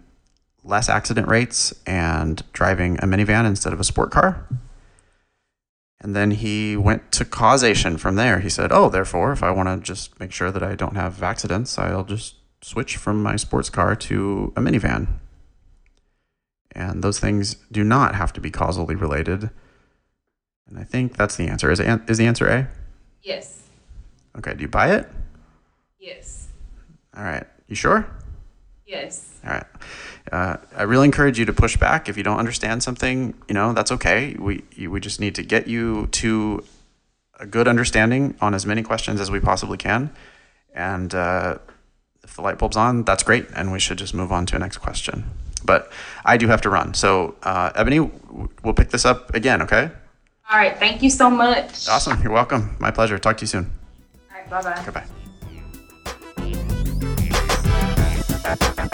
[0.65, 4.47] less accident rates and driving a minivan instead of a sport car.
[6.01, 8.41] And then he went to causation from there.
[8.41, 11.23] He said, Oh, therefore, if I want to just make sure that I don't have
[11.23, 15.09] accidents, I'll just switch from my sports car to a minivan.
[16.73, 19.51] And those things do not have to be causally related.
[20.69, 21.71] And I think that's the answer.
[21.71, 22.69] Is, it, is the answer A?
[23.23, 23.69] Yes.
[24.39, 25.09] Okay, do you buy it?
[25.99, 26.49] Yes.
[27.17, 27.45] All right.
[27.69, 28.09] You sure?
[28.87, 29.39] Yes.
[29.45, 29.67] All right.
[30.31, 33.35] Uh, I really encourage you to push back if you don't understand something.
[33.49, 34.37] You know that's okay.
[34.39, 36.65] We we just need to get you to
[37.39, 40.11] a good understanding on as many questions as we possibly can.
[40.75, 41.59] And uh,
[42.23, 44.59] if the light bulb's on, that's great, and we should just move on to a
[44.59, 45.25] next question.
[45.65, 45.91] But
[46.25, 48.01] I do have to run, so uh, Ebony,
[48.63, 49.63] we'll pick this up again.
[49.63, 49.91] Okay.
[50.51, 50.77] All right.
[50.79, 51.89] Thank you so much.
[51.89, 52.21] Awesome.
[52.23, 52.77] You're welcome.
[52.79, 53.19] My pleasure.
[53.19, 53.71] Talk to you soon.
[54.31, 54.51] All right.
[54.51, 55.05] Bye bye.
[58.45, 58.87] Goodbye.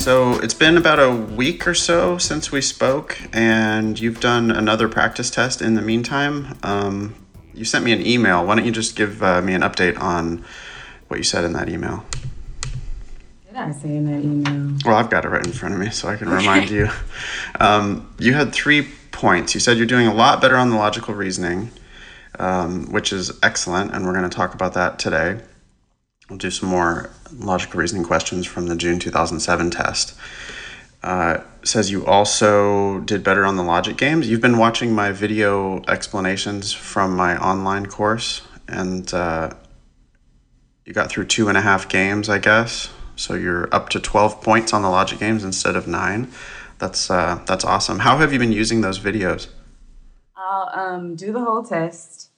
[0.00, 4.88] So it's been about a week or so since we spoke, and you've done another
[4.88, 6.58] practice test in the meantime.
[6.62, 7.14] Um,
[7.54, 8.44] you sent me an email.
[8.44, 10.44] Why don't you just give uh, me an update on
[11.08, 12.04] what you said in that email?
[13.46, 14.78] Did I say in that email?
[14.84, 16.88] Well, I've got it right in front of me, so I can remind you.
[17.60, 19.54] Um, you had three points.
[19.54, 21.70] You said you're doing a lot better on the logical reasoning,
[22.40, 25.38] um, which is excellent, and we're going to talk about that today.
[26.28, 30.18] We'll do some more logical reasoning questions from the June 2007 test.
[31.02, 34.28] Uh, says you also did better on the logic games.
[34.28, 39.50] You've been watching my video explanations from my online course, and uh,
[40.86, 42.90] you got through two and a half games, I guess.
[43.16, 46.32] So you're up to 12 points on the logic games instead of nine.
[46.78, 47.98] That's uh, that's awesome.
[47.98, 49.48] How have you been using those videos?
[50.34, 52.29] I'll um, do the whole test,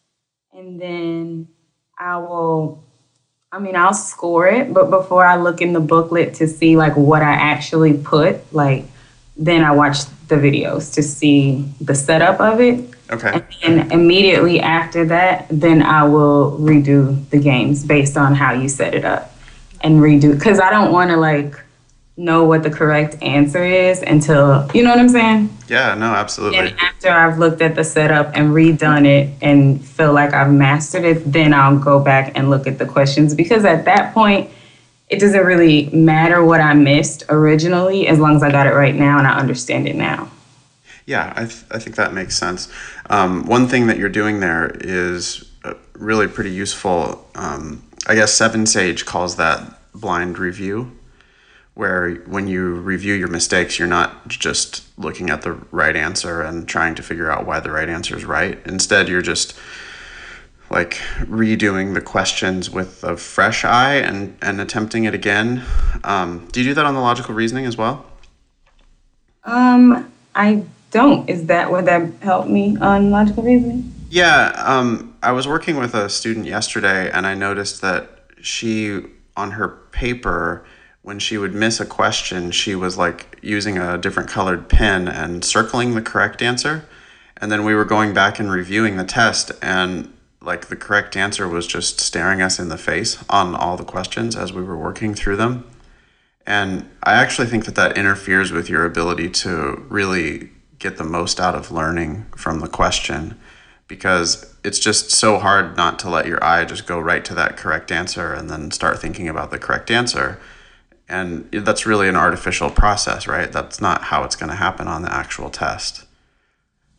[0.53, 1.49] and then
[1.99, 2.85] I will.
[3.51, 6.97] I mean, I'll score it, but before I look in the booklet to see like
[6.97, 8.85] what I actually put, like
[9.37, 12.88] then I watch the videos to see the setup of it.
[13.11, 13.43] Okay.
[13.62, 18.95] And immediately after that, then I will redo the games based on how you set
[18.95, 19.35] it up
[19.83, 21.62] and redo because I don't want to like
[22.23, 25.57] know what the correct answer is until you know what I'm saying.
[25.69, 25.95] Yeah.
[25.95, 26.07] No.
[26.07, 26.59] Absolutely.
[26.59, 31.05] And after I've looked at the setup and redone it and feel like I've mastered
[31.05, 34.51] it, then I'll go back and look at the questions because at that point.
[35.09, 38.95] It doesn't really matter what I missed originally as long as I got it right
[38.95, 40.31] now and I understand it now.
[41.07, 42.73] Yeah, I, th- I think that makes sense.
[43.11, 47.29] Um, one thing that you're doing there is uh, really pretty useful.
[47.35, 50.93] Um, I guess 7Sage calls that blind review,
[51.75, 56.69] where when you review your mistakes, you're not just looking at the right answer and
[56.69, 58.59] trying to figure out why the right answer is right.
[58.67, 59.59] Instead, you're just
[60.71, 65.63] like redoing the questions with a fresh eye and, and attempting it again.
[66.05, 68.07] Um, do you do that on the logical reasoning as well?
[69.45, 71.29] Um, I don't.
[71.29, 73.93] Is that would that help me on logical reasoning?
[74.11, 79.03] Yeah, um, I was working with a student yesterday, and I noticed that she
[79.37, 80.67] on her paper
[81.03, 85.45] when she would miss a question, she was like using a different colored pen and
[85.45, 86.85] circling the correct answer.
[87.37, 91.49] And then we were going back and reviewing the test, and like the correct answer
[91.49, 95.15] was just staring us in the face on all the questions as we were working
[95.15, 95.69] through them.
[96.47, 101.41] And I actually think that that interferes with your ability to really get the most
[101.41, 103.38] out of learning from the question
[103.87, 107.57] because it's just so hard not to let your eye just go right to that
[107.57, 110.41] correct answer and then start thinking about the correct answer.
[111.09, 113.53] And that's really an artificial process, right?
[113.53, 116.07] That's not how it's going to happen on the actual test.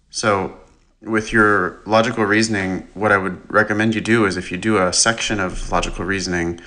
[0.10, 0.58] So,
[1.02, 4.94] with your logical reasoning, what I would recommend you do is if you do a
[4.94, 6.62] section of logical reasoning,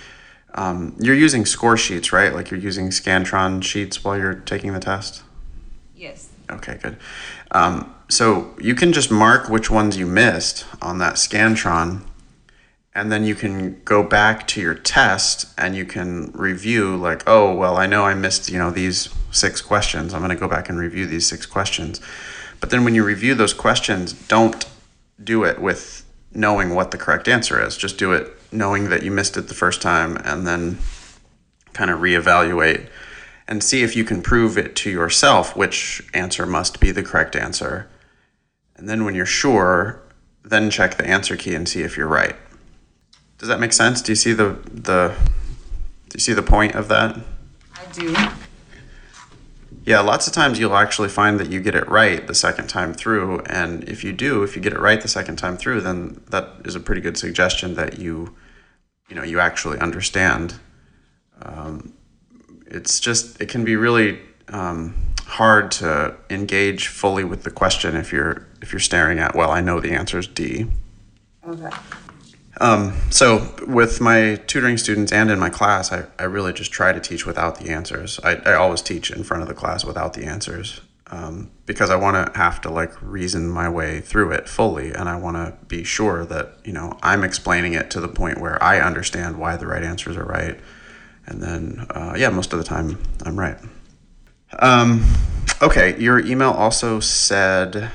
[0.54, 2.34] um, you're using score sheets, right?
[2.34, 5.22] Like you're using Scantron sheets while you're taking the test?
[5.94, 6.28] Yes.
[6.50, 6.96] Okay, good.
[7.50, 12.02] Um, so you can just mark which ones you missed on that Scantron,
[12.96, 17.54] and then you can go back to your test and you can review, like, oh,
[17.54, 20.14] well, I know I missed, you know, these six questions.
[20.14, 22.00] I'm going to go back and review these six questions.
[22.58, 24.64] But then when you review those questions, don't
[25.22, 27.76] do it with knowing what the correct answer is.
[27.76, 30.78] Just do it knowing that you missed it the first time and then
[31.74, 32.88] kind of reevaluate
[33.46, 37.36] and see if you can prove it to yourself which answer must be the correct
[37.36, 37.90] answer.
[38.74, 40.00] And then when you're sure,
[40.42, 42.36] then check the answer key and see if you're right.
[43.38, 44.00] Does that make sense?
[44.02, 45.14] Do you see the the
[46.08, 47.16] do you see the point of that?
[47.74, 48.14] I do.
[49.84, 52.92] Yeah, lots of times you'll actually find that you get it right the second time
[52.92, 53.40] through.
[53.46, 56.48] And if you do, if you get it right the second time through, then that
[56.64, 58.34] is a pretty good suggestion that you,
[59.08, 60.54] you know, you actually understand.
[61.40, 61.92] Um,
[62.66, 64.18] it's just, it can be really
[64.48, 64.94] um,
[65.26, 69.60] hard to engage fully with the question if you're if you're staring at, well, I
[69.60, 70.66] know the answer is D.
[71.46, 71.70] Okay.
[72.60, 76.92] Um, so with my tutoring students and in my class, I, I really just try
[76.92, 78.18] to teach without the answers.
[78.24, 81.96] I, I always teach in front of the class without the answers um, because I
[81.96, 84.92] want to have to like reason my way through it fully.
[84.92, 88.40] And I want to be sure that, you know, I'm explaining it to the point
[88.40, 90.58] where I understand why the right answers are right.
[91.26, 93.58] And then, uh, yeah, most of the time I'm right.
[94.60, 95.04] Um,
[95.60, 97.90] okay, your email also said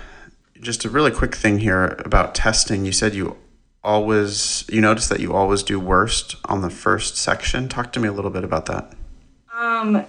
[0.60, 2.86] just a really quick thing here about testing.
[2.86, 3.38] You said you
[3.84, 7.67] always you notice that you always do worst on the first section.
[7.67, 8.94] Talk to me a little bit about that.
[9.54, 10.06] Um,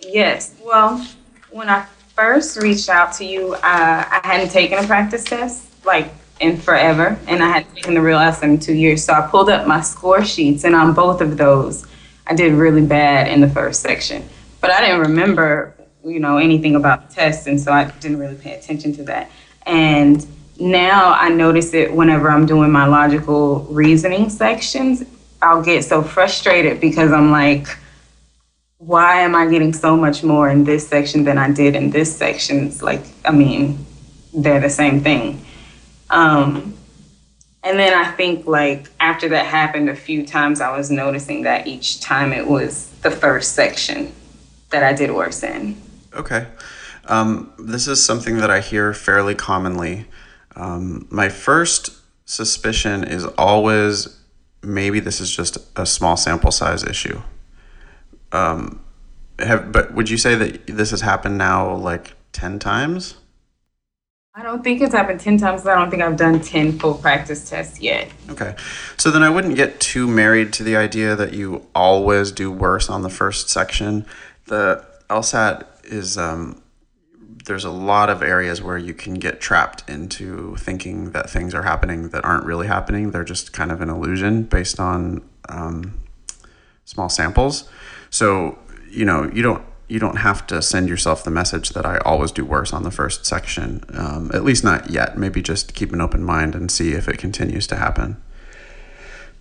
[0.00, 0.54] yes.
[0.64, 1.06] Well,
[1.50, 6.12] when I first reached out to you, uh, I hadn't taken a practice test like
[6.40, 9.04] in forever, and I had taken the real LSAT in two years.
[9.04, 11.86] So I pulled up my score sheets, and on both of those,
[12.26, 14.28] I did really bad in the first section.
[14.60, 18.36] But I didn't remember, you know, anything about the test, and so I didn't really
[18.36, 19.30] pay attention to that.
[19.66, 20.26] And
[20.60, 25.04] now I notice it whenever I'm doing my logical reasoning sections.
[25.40, 27.68] I'll get so frustrated because I'm like,
[28.78, 32.16] why am I getting so much more in this section than I did in this
[32.16, 32.66] section?
[32.66, 33.84] It's like, I mean,
[34.34, 35.44] they're the same thing.
[36.10, 36.74] Um,
[37.64, 41.66] and then I think like after that happened a few times, I was noticing that
[41.66, 44.12] each time it was the first section
[44.70, 45.80] that I did worse in.
[46.14, 46.46] Okay.
[47.06, 50.06] Um, this is something that I hear fairly commonly.
[50.58, 51.90] Um, my first
[52.24, 54.18] suspicion is always
[54.62, 57.22] maybe this is just a small sample size issue.
[58.32, 58.84] Um,
[59.38, 63.14] have but would you say that this has happened now like ten times?
[64.38, 65.66] I don't think it's happened 10 times.
[65.66, 68.08] I don't think I've done 10 full practice tests yet.
[68.30, 68.54] Okay.
[68.96, 72.88] So then I wouldn't get too married to the idea that you always do worse
[72.88, 74.06] on the first section.
[74.44, 76.62] The LSAT is, um,
[77.48, 81.62] there's a lot of areas where you can get trapped into thinking that things are
[81.62, 83.10] happening that aren't really happening.
[83.10, 85.98] They're just kind of an illusion based on um,
[86.84, 87.68] small samples.
[88.10, 91.96] So, you know, you don't you don't have to send yourself the message that I
[92.04, 93.82] always do worse on the first section.
[93.94, 95.16] Um, at least not yet.
[95.16, 98.22] Maybe just keep an open mind and see if it continues to happen.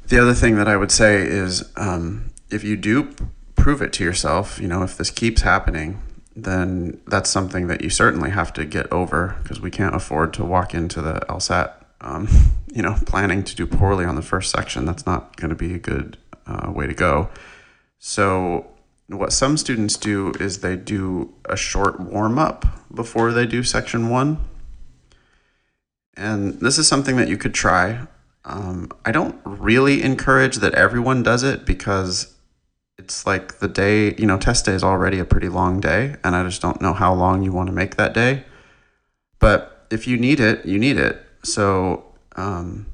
[0.08, 3.14] The other thing that I would say is um, if you do
[3.58, 6.02] prove it to yourself, you know, if this keeps happening,
[6.38, 10.46] then that's something that you certainly have to get over because we can't afford to
[10.46, 12.28] walk into the LSAT, um,
[12.72, 14.86] you know, planning to do poorly on the first section.
[14.86, 16.16] That's not going to be a good
[16.46, 17.30] uh, way to go.
[17.98, 18.68] So
[19.08, 24.10] what some students do is they do a short warm up before they do section
[24.10, 24.38] one.
[26.16, 28.06] And this is something that you could try.
[28.46, 32.37] Um, I don't really encourage that everyone does it because
[32.98, 36.36] it's like the day, you know, test day is already a pretty long day, and
[36.36, 38.44] I just don't know how long you want to make that day.
[39.40, 41.24] But if you need it, you need it.
[41.44, 42.88] So um,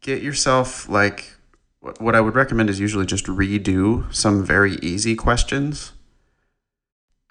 [0.00, 1.34] get yourself like
[1.98, 5.92] what I would recommend is usually just redo some very easy questions.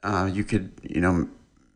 [0.04, 1.28] Uh, you could, you know,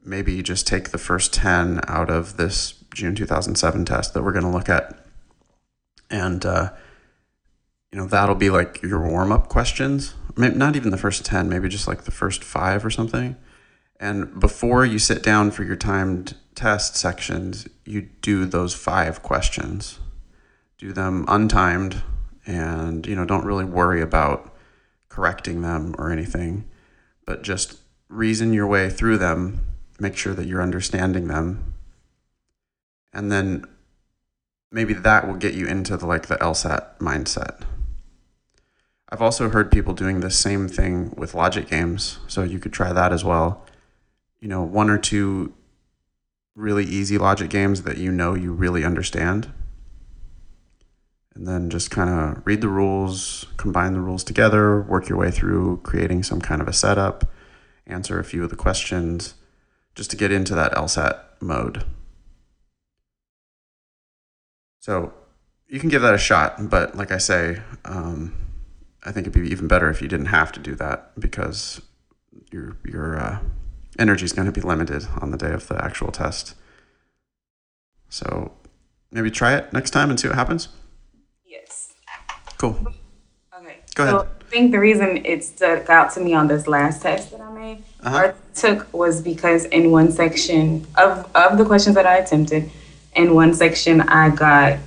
[0.04, 4.46] maybe just take the first 10 out of this June 2007 test that we're going
[4.46, 5.06] to look at.
[6.12, 6.70] And, uh,
[7.98, 10.14] you know, that'll be like your warm up questions.
[10.36, 13.36] Maybe not even the first 10, maybe just like the first five or something.
[14.00, 19.98] And before you sit down for your timed test sections, you do those five questions.
[20.78, 22.04] Do them untimed
[22.46, 24.54] and you know don't really worry about
[25.10, 26.66] correcting them or anything
[27.26, 27.80] but just
[28.10, 29.60] reason your way through them
[30.00, 31.74] make sure that you're understanding them
[33.12, 33.66] and then
[34.72, 37.64] maybe that will get you into the like the LSAT mindset
[39.10, 42.92] I've also heard people doing the same thing with logic games so you could try
[42.94, 43.66] that as well
[44.40, 45.54] you know one or two
[46.56, 49.52] really easy logic games that you know you really understand
[51.38, 55.30] and then just kind of read the rules, combine the rules together, work your way
[55.30, 57.26] through creating some kind of a setup,
[57.86, 59.36] answer a few of the questions,
[59.94, 61.86] just to get into that LSAT mode.
[64.80, 65.14] So
[65.68, 68.34] you can give that a shot, but like I say, um,
[69.04, 71.82] I think it'd be even better if you didn't have to do that because
[72.52, 73.40] your your uh,
[74.00, 76.56] energy is going to be limited on the day of the actual test.
[78.10, 78.52] So
[79.12, 80.70] maybe try it next time and see what happens.
[81.46, 81.94] Yes.
[82.58, 82.78] Cool.
[83.60, 83.78] Okay.
[83.96, 84.16] Go ahead.
[84.16, 87.42] So I think the reason it stuck out to me on this last test that
[87.42, 88.18] I made Uh-huh.
[88.18, 92.70] or took was because in one section of of the questions that I attempted,
[93.16, 94.80] in one section I got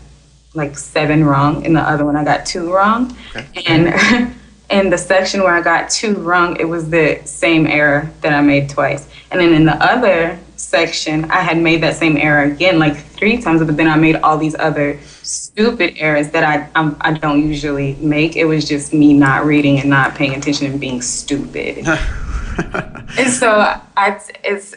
[0.55, 3.63] like seven wrong, in the other one I got two wrong, Okay.
[3.67, 4.35] and.
[4.71, 8.41] In the section where I got two wrong, it was the same error that I
[8.41, 9.09] made twice.
[9.33, 13.43] And then in the other section, I had made that same error again, like three
[13.43, 17.45] times, but then I made all these other stupid errors that I I'm, I don't
[17.49, 18.37] usually make.
[18.37, 21.79] It was just me not reading and not paying attention and being stupid.
[23.19, 23.51] and so
[23.97, 24.77] I it's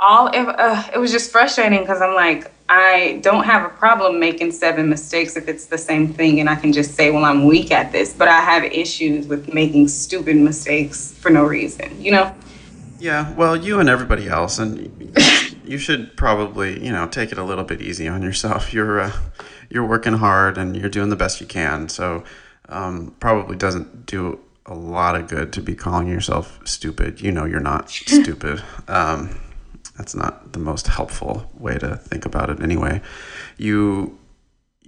[0.00, 4.20] all it, uh, it was just frustrating because I'm like I don't have a problem
[4.20, 7.44] making seven mistakes if it's the same thing and I can just say well I'm
[7.44, 12.12] weak at this, but I have issues with making stupid mistakes for no reason, you
[12.12, 12.32] know.
[13.00, 15.18] Yeah, well, you and everybody else, and
[15.64, 18.72] you should probably, you know, take it a little bit easy on yourself.
[18.72, 19.12] You're uh,
[19.68, 22.22] you're working hard and you're doing the best you can, so
[22.68, 27.20] um, probably doesn't do a lot of good to be calling yourself stupid.
[27.20, 28.62] You know, you're not stupid.
[28.86, 29.40] Um,
[30.00, 33.02] that's not the most helpful way to think about it, anyway.
[33.58, 34.18] You,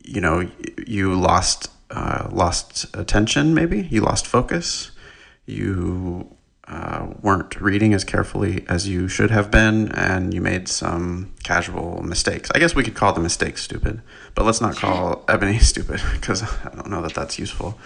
[0.02, 0.48] you know,
[0.86, 3.52] you lost uh, lost attention.
[3.52, 4.90] Maybe you lost focus.
[5.44, 6.34] You
[6.72, 12.02] uh, weren't reading as carefully as you should have been, and you made some casual
[12.02, 12.50] mistakes.
[12.54, 14.00] I guess we could call the mistakes stupid,
[14.34, 17.78] but let's not call Ebony stupid because I don't know that that's useful.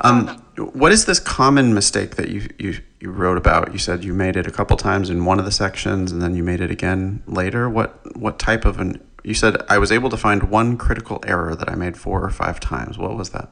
[0.00, 3.74] Um, what is this common mistake that you, you you wrote about?
[3.74, 6.34] You said you made it a couple times in one of the sections, and then
[6.34, 7.68] you made it again later.
[7.68, 9.06] What what type of an?
[9.22, 12.30] You said I was able to find one critical error that I made four or
[12.30, 12.96] five times.
[12.96, 13.50] What was that?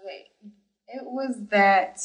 [0.00, 0.30] Okay,
[0.88, 2.00] it was that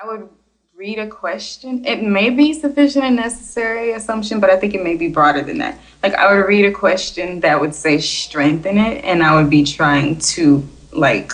[0.00, 0.28] I would
[0.76, 1.84] read a question.
[1.84, 5.58] It may be sufficient and necessary assumption, but I think it may be broader than
[5.58, 5.76] that.
[6.04, 9.64] Like I would read a question that would say strengthen it, and I would be
[9.64, 11.32] trying to like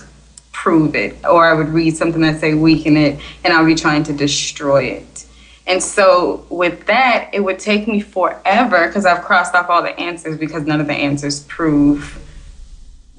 [0.52, 3.74] prove it, or I would read something that say weaken it, and I would be
[3.74, 5.26] trying to destroy it.
[5.66, 9.98] And so with that, it would take me forever because I've crossed off all the
[10.00, 12.18] answers because none of the answers prove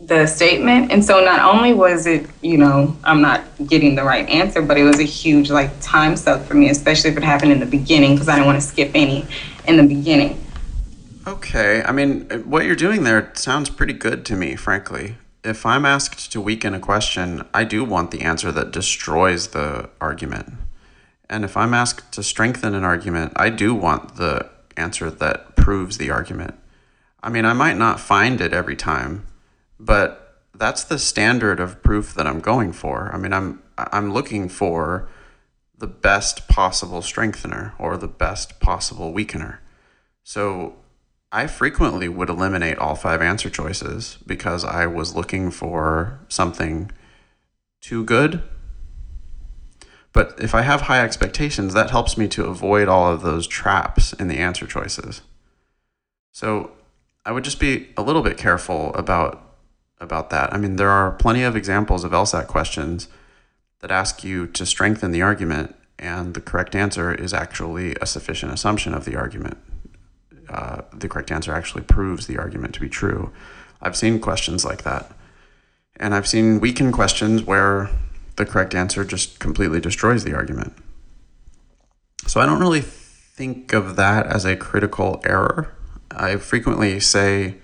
[0.08, 0.92] the statement.
[0.92, 4.78] And so not only was it, you know, I'm not getting the right answer, but
[4.78, 7.66] it was a huge like time suck for me, especially if it happened in the
[7.66, 9.26] beginning because I didn't want to skip any
[9.68, 10.42] in the beginning.
[11.28, 11.82] Okay.
[11.84, 15.18] I mean, what you're doing there sounds pretty good to me, frankly.
[15.44, 19.90] If I'm asked to weaken a question, I do want the answer that destroys the
[20.00, 20.54] argument.
[21.30, 25.98] And if I'm asked to strengthen an argument, I do want the answer that proves
[25.98, 26.56] the argument.
[27.24, 29.26] I mean, I might not find it every time,
[29.80, 33.10] but that's the standard of proof that I'm going for.
[33.14, 35.10] I mean, I'm I'm looking for
[35.78, 39.58] the best possible strengthener or the best possible weakener.
[40.24, 40.76] So
[41.32, 46.92] I frequently would eliminate all five answer choices because I was looking for something
[47.82, 48.42] too good.
[50.14, 54.14] But if I have high expectations, that helps me to avoid all of those traps
[54.14, 55.22] in the answer choices.
[56.32, 56.72] So
[57.26, 59.45] I would just be a little bit careful about
[60.00, 60.54] about that.
[60.54, 63.08] I mean, there are plenty of examples of LSAT questions
[63.80, 68.52] that ask you to strengthen the argument, and the correct answer is actually a sufficient
[68.52, 69.58] assumption of the argument.
[70.50, 73.32] Uh, the correct answer actually proves the argument to be true.
[73.82, 75.12] I've seen questions like that.
[75.98, 77.90] And I've seen weakened questions where
[78.36, 80.74] the correct answer just completely destroys the argument.
[82.28, 85.72] So I don't really think of that as a critical error.
[86.12, 87.56] I frequently say,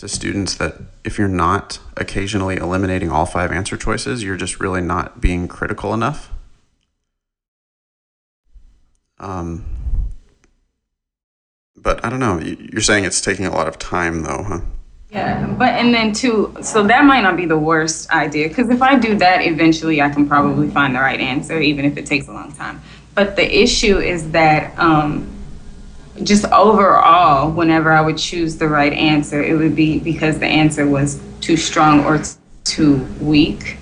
[0.00, 4.80] to students that if you're not occasionally eliminating all five answer choices, you're just really
[4.80, 6.32] not being critical enough.
[9.18, 9.66] Um,
[11.76, 12.38] but I don't know.
[12.38, 14.60] You're saying it's taking a lot of time, though, huh?
[15.10, 18.80] Yeah, but and then too, so that might not be the worst idea because if
[18.80, 22.28] I do that, eventually I can probably find the right answer, even if it takes
[22.28, 22.80] a long time.
[23.14, 25.28] But the issue is that um,
[26.22, 30.86] just overall, whenever I would choose the right answer, it would be because the answer
[30.86, 32.30] was too strong or t-
[32.64, 33.76] too weak.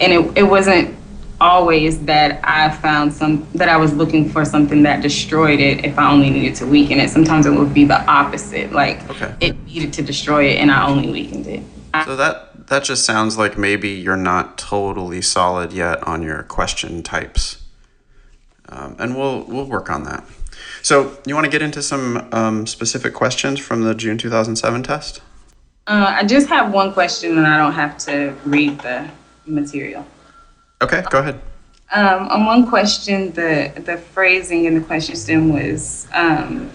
[0.00, 0.96] And it, it wasn't
[1.40, 5.98] always that I found some that I was looking for something that destroyed it if
[5.98, 7.10] I only needed to weaken it.
[7.10, 8.72] Sometimes it would be the opposite.
[8.72, 9.34] Like okay.
[9.40, 11.62] it needed to destroy it and I only weakened it.
[12.04, 17.02] So that that just sounds like maybe you're not totally solid yet on your question
[17.02, 17.62] types.
[18.68, 20.24] Um, and we'll we'll work on that.
[20.84, 25.22] So, you want to get into some um, specific questions from the June 2007 test?
[25.86, 29.08] Uh, I just have one question and I don't have to read the
[29.46, 30.04] material.
[30.82, 31.40] Okay, go ahead.
[31.90, 36.70] Um, on one question, the, the phrasing in the question stem was um,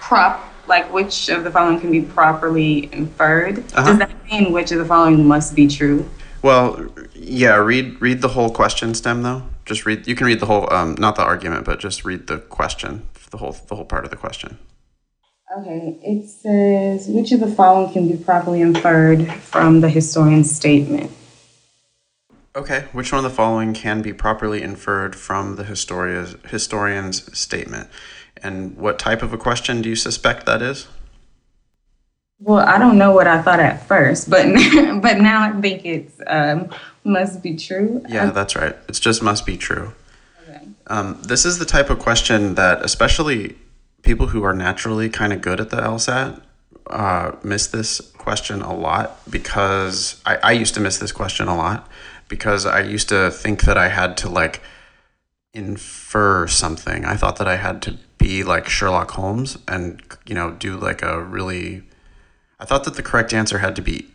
[0.00, 3.58] prop, like which of the following can be properly inferred.
[3.72, 3.84] Uh-huh.
[3.84, 6.10] Does that mean which of the following must be true?
[6.42, 10.06] Well, yeah, read read the whole question stem though just read.
[10.06, 13.36] You can read the whole, um, not the argument, but just read the question, the
[13.38, 14.58] whole, the whole part of the question.
[15.56, 21.10] Okay, it says which of the following can be properly inferred from the historian's statement?
[22.56, 27.88] Okay, which one of the following can be properly inferred from the historia's historian's statement?
[28.42, 30.88] And what type of a question do you suspect that is?
[32.40, 34.46] Well, I don't know what I thought at first, but
[35.02, 36.70] but now I think it's um,
[37.04, 38.02] must be true.
[38.08, 38.76] Yeah, that's right.
[38.88, 39.92] It's just must be true.
[40.48, 40.68] Okay.
[40.86, 43.56] Um, this is the type of question that, especially
[44.02, 46.40] people who are naturally kind of good at the LSAT,
[46.88, 51.56] uh, miss this question a lot because I, I used to miss this question a
[51.56, 51.88] lot
[52.28, 54.60] because I used to think that I had to like
[55.52, 57.04] infer something.
[57.04, 61.02] I thought that I had to be like Sherlock Holmes and, you know, do like
[61.02, 61.82] a really.
[62.58, 64.09] I thought that the correct answer had to be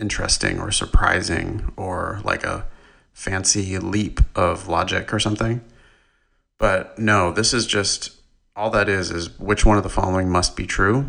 [0.00, 2.66] interesting or surprising or like a
[3.12, 5.60] fancy leap of logic or something.
[6.58, 8.16] But no, this is just
[8.56, 11.06] all that is is which one of the following must be true.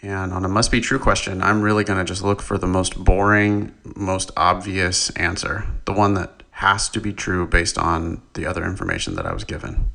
[0.00, 2.68] And on a must be true question, I'm really going to just look for the
[2.68, 8.46] most boring, most obvious answer, the one that has to be true based on the
[8.46, 9.90] other information that I was given.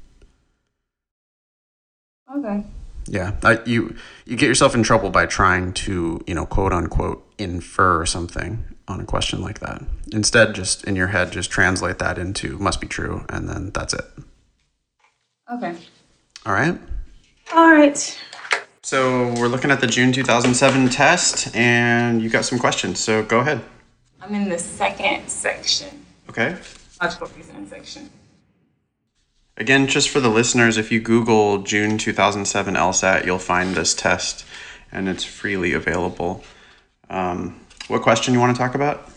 [3.05, 3.95] Yeah, I, you
[4.25, 8.99] you get yourself in trouble by trying to you know quote unquote infer something on
[8.99, 9.83] a question like that.
[10.11, 13.93] Instead, just in your head, just translate that into must be true, and then that's
[13.93, 14.05] it.
[15.51, 15.75] Okay.
[16.45, 16.79] All right.
[17.53, 18.19] All right.
[18.81, 22.99] So we're looking at the June 2007 test, and you got some questions.
[22.99, 23.61] So go ahead.
[24.21, 26.05] I'm in the second section.
[26.29, 26.57] Okay.
[27.01, 28.09] logical reasoning section.
[29.55, 34.45] Again, just for the listeners, if you Google June 2007 LSAT, you'll find this test
[34.91, 36.43] and it's freely available.
[37.07, 39.09] Um, what question you want to talk about?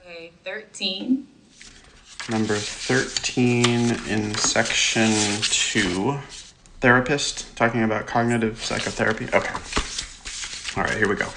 [0.00, 1.26] Okay, 13.
[2.30, 3.68] Number 13
[4.08, 5.10] in section
[5.42, 6.18] 2.
[6.80, 9.26] Therapist, talking about cognitive psychotherapy.
[9.26, 9.54] Okay.
[10.76, 11.28] All right, here we go.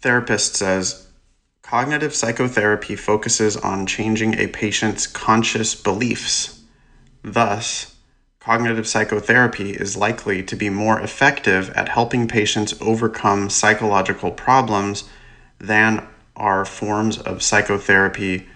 [0.00, 1.08] Therapist says
[1.60, 6.55] cognitive psychotherapy focuses on changing a patient's conscious beliefs
[7.26, 7.96] Thus,
[8.38, 15.08] cognitive psychotherapy is likely to be more effective at helping patients overcome psychological problems
[15.58, 16.06] than
[16.36, 18.46] are forms of psychotherapy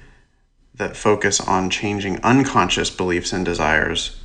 [0.72, 4.20] that focus on changing unconscious beliefs and desires,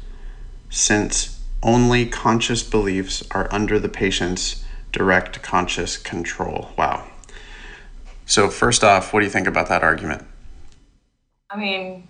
[0.69, 6.69] since only conscious beliefs are under the patient's direct conscious control.
[6.77, 7.07] Wow.
[8.27, 10.23] So, first off, what do you think about that argument?
[11.49, 12.07] I mean,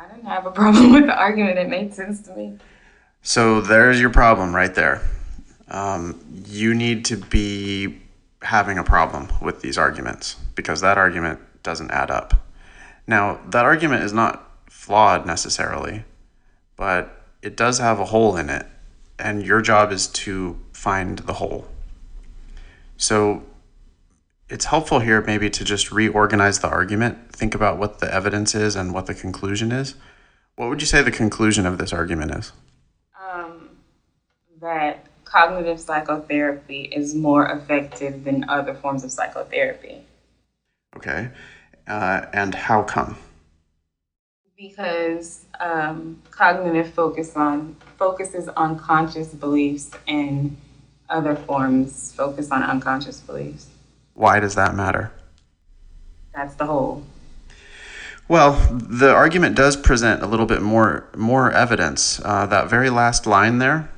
[0.00, 1.58] I didn't have a problem with the argument.
[1.58, 2.58] It made sense to me.
[3.22, 5.02] So there's your problem right there.
[5.68, 8.00] Um, you need to be
[8.42, 12.34] having a problem with these arguments because that argument doesn't add up.
[13.06, 16.04] Now, that argument is not flawed necessarily,
[16.76, 18.66] but it does have a hole in it,
[19.18, 21.68] and your job is to find the hole.
[22.96, 23.42] So
[24.50, 28.74] it's helpful here maybe to just reorganize the argument, think about what the evidence is
[28.74, 29.94] and what the conclusion is.
[30.56, 32.52] What would you say the conclusion of this argument is?
[33.18, 33.70] Um,
[34.60, 40.02] that cognitive psychotherapy is more effective than other forms of psychotherapy.
[40.96, 41.30] Okay.
[41.86, 43.16] Uh, and how come?
[44.56, 50.56] Because um, cognitive focus on focuses on conscious beliefs and
[51.08, 53.68] other forms focus on unconscious beliefs.
[54.20, 55.12] Why does that matter?
[56.34, 57.04] That's the whole.
[58.28, 62.20] Well, the argument does present a little bit more more evidence.
[62.22, 63.88] Uh, that very last line there,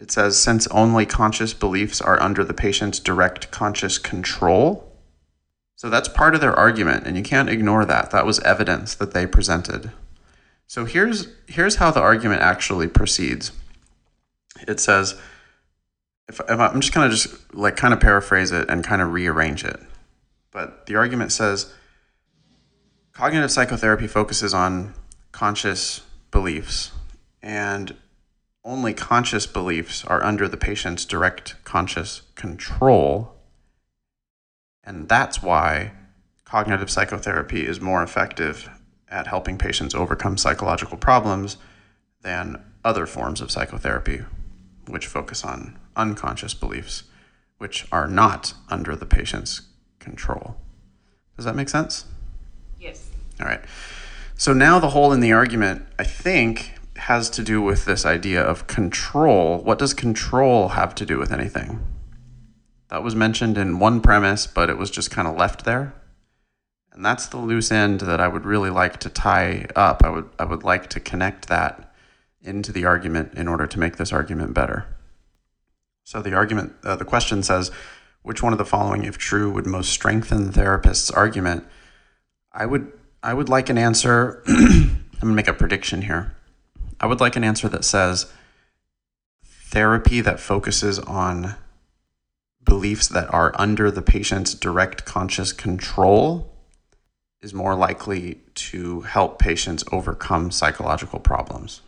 [0.00, 4.92] it says, "Since only conscious beliefs are under the patient's direct conscious control."
[5.76, 8.10] So that's part of their argument, and you can't ignore that.
[8.10, 9.92] That was evidence that they presented.
[10.66, 13.52] So here's here's how the argument actually proceeds.
[14.66, 15.14] It says
[16.28, 19.12] if, if I'm just going to just like kind of paraphrase it and kind of
[19.12, 19.80] rearrange it.
[20.50, 21.72] But the argument says
[23.12, 24.94] cognitive psychotherapy focuses on
[25.32, 26.92] conscious beliefs
[27.42, 27.94] and
[28.64, 33.32] only conscious beliefs are under the patient's direct conscious control.
[34.82, 35.92] And that's why
[36.44, 38.68] cognitive psychotherapy is more effective
[39.08, 41.58] at helping patients overcome psychological problems
[42.22, 44.22] than other forms of psychotherapy,
[44.88, 47.04] which focus on unconscious beliefs,
[47.58, 49.62] which are not under the patient's
[49.98, 50.56] control.
[51.36, 52.04] Does that make sense?
[52.80, 53.10] Yes.
[53.40, 53.60] All right.
[54.36, 58.42] So now the hole in the argument, I think, has to do with this idea
[58.42, 59.58] of control.
[59.58, 61.80] What does control have to do with anything?
[62.88, 65.94] That was mentioned in one premise, but it was just kind of left there.
[66.92, 70.02] And that's the loose end that I would really like to tie up.
[70.02, 71.85] I would I would like to connect that
[72.46, 74.86] into the argument in order to make this argument better.
[76.04, 77.70] So the argument, uh, the question says,
[78.22, 81.64] which one of the following, if true, would most strengthen the therapist's argument?
[82.52, 82.92] I would,
[83.22, 84.42] I would like an answer.
[84.48, 86.34] I'm gonna make a prediction here.
[87.00, 88.32] I would like an answer that says
[89.44, 91.56] therapy that focuses on
[92.64, 96.52] beliefs that are under the patient's direct conscious control
[97.42, 101.80] is more likely to help patients overcome psychological problems.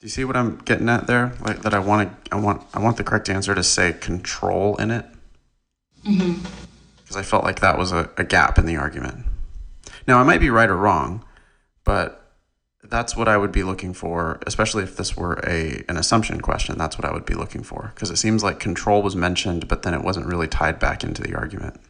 [0.00, 1.32] Do you see what I'm getting at there?
[1.40, 4.76] Like that I want to I want I want the correct answer to say control
[4.76, 5.04] in it.
[6.04, 7.18] Because mm-hmm.
[7.18, 9.26] I felt like that was a, a gap in the argument.
[10.06, 11.24] Now I might be right or wrong,
[11.82, 12.36] but
[12.84, 16.78] that's what I would be looking for, especially if this were a an assumption question.
[16.78, 19.82] That's what I would be looking for because it seems like control was mentioned, but
[19.82, 21.80] then it wasn't really tied back into the argument.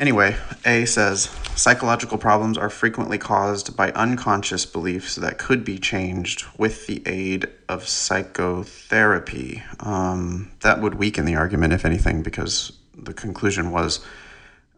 [0.00, 0.34] Anyway,
[0.64, 6.86] A says psychological problems are frequently caused by unconscious beliefs that could be changed with
[6.86, 9.62] the aid of psychotherapy.
[9.80, 14.00] Um, that would weaken the argument, if anything, because the conclusion was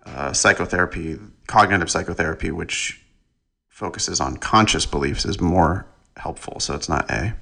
[0.05, 3.01] uh, psychotherapy, cognitive psychotherapy, which
[3.69, 6.59] focuses on conscious beliefs, is more helpful.
[6.59, 7.37] So it's not A.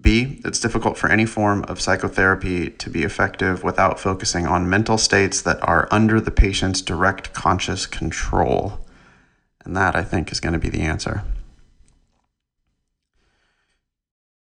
[0.00, 4.98] B, it's difficult for any form of psychotherapy to be effective without focusing on mental
[4.98, 8.80] states that are under the patient's direct conscious control.
[9.64, 11.22] And that, I think, is going to be the answer.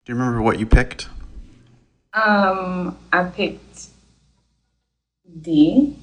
[0.04, 1.08] Do you remember what you picked?
[2.14, 3.88] Um, I picked
[5.40, 5.96] D.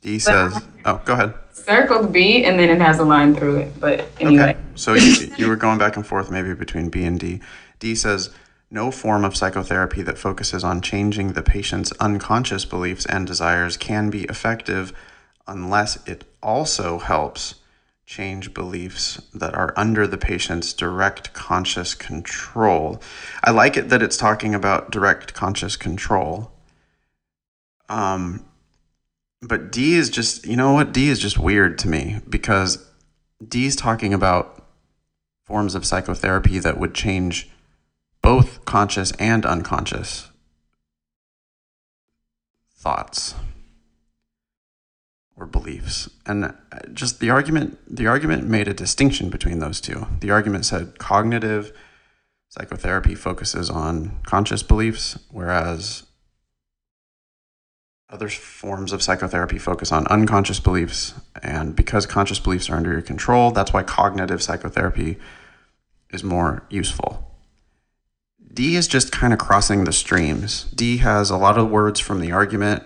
[0.00, 0.62] D says.
[0.84, 1.34] Oh, go ahead.
[1.52, 3.80] circled B and then it has a line through it.
[3.80, 4.50] But anyway.
[4.50, 4.58] Okay.
[4.74, 7.40] So you, you were going back and forth maybe between B and D.
[7.78, 8.30] D says
[8.72, 14.08] no form of psychotherapy that focuses on changing the patient's unconscious beliefs and desires can
[14.08, 14.92] be effective
[15.46, 17.56] unless it also helps
[18.06, 23.00] change beliefs that are under the patient's direct conscious control.
[23.44, 26.50] I like it that it's talking about direct conscious control.
[27.90, 28.44] Um,
[29.42, 30.92] but D is just, you know what?
[30.92, 32.86] D is just weird to me because
[33.46, 34.66] D is talking about
[35.44, 37.50] forms of psychotherapy that would change
[38.22, 40.30] both conscious and unconscious
[42.74, 43.34] thoughts
[45.36, 46.08] or beliefs.
[46.24, 46.52] And uh,
[46.92, 50.06] just the argument the argument made a distinction between those two.
[50.20, 51.72] The argument said cognitive
[52.48, 56.04] psychotherapy focuses on conscious beliefs whereas
[58.08, 61.14] other forms of psychotherapy focus on unconscious beliefs.
[61.42, 65.18] And because conscious beliefs are under your control that's why cognitive psychotherapy
[66.10, 67.31] is more useful
[68.52, 70.64] D is just kind of crossing the streams.
[70.74, 72.82] D has a lot of words from the argument,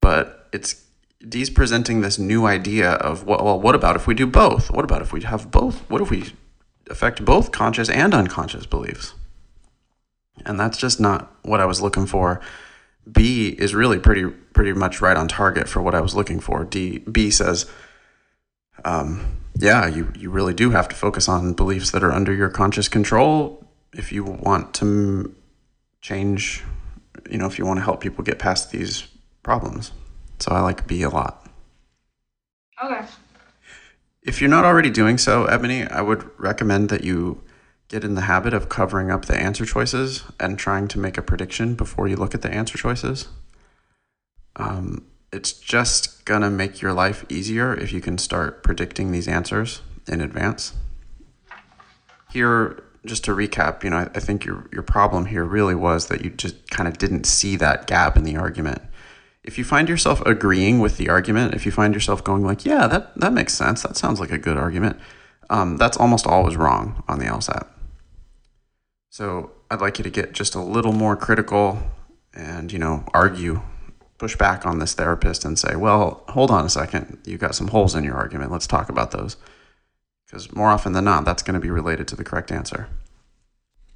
[0.00, 0.84] but it's
[1.26, 4.70] D's presenting this new idea of what, well, what about if we do both?
[4.70, 5.80] What about if we have both?
[5.90, 6.32] What if we
[6.88, 9.12] affect both conscious and unconscious beliefs?
[10.46, 12.40] And that's just not what I was looking for.
[13.10, 14.24] B is really pretty
[14.54, 16.64] pretty much right on target for what I was looking for.
[16.64, 17.66] D B says,
[18.84, 22.48] um, yeah, you you really do have to focus on beliefs that are under your
[22.48, 23.59] conscious control
[23.92, 25.34] if you want to
[26.00, 26.64] change,
[27.30, 29.08] you know, if you want to help people get past these
[29.42, 29.92] problems.
[30.38, 31.46] So I like B a lot.
[32.82, 33.04] Okay.
[34.22, 37.42] If you're not already doing so, Ebony, I would recommend that you
[37.88, 41.22] get in the habit of covering up the answer choices and trying to make a
[41.22, 43.28] prediction before you look at the answer choices.
[44.56, 49.26] Um, it's just going to make your life easier if you can start predicting these
[49.26, 50.74] answers in advance.
[52.32, 56.08] Here, just to recap, you know, I, I think your your problem here really was
[56.08, 58.82] that you just kind of didn't see that gap in the argument.
[59.42, 62.86] If you find yourself agreeing with the argument, if you find yourself going like, "Yeah,
[62.86, 63.82] that that makes sense.
[63.82, 64.98] That sounds like a good argument,"
[65.48, 67.66] um, that's almost always wrong on the LSAT.
[69.08, 71.78] So I'd like you to get just a little more critical,
[72.34, 73.62] and you know, argue,
[74.18, 77.18] push back on this therapist, and say, "Well, hold on a second.
[77.24, 78.52] You've got some holes in your argument.
[78.52, 79.36] Let's talk about those."
[80.30, 82.86] Because more often than not, that's going to be related to the correct answer.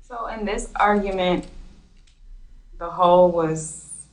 [0.02, 1.46] So in this argument,
[2.78, 4.06] the hole was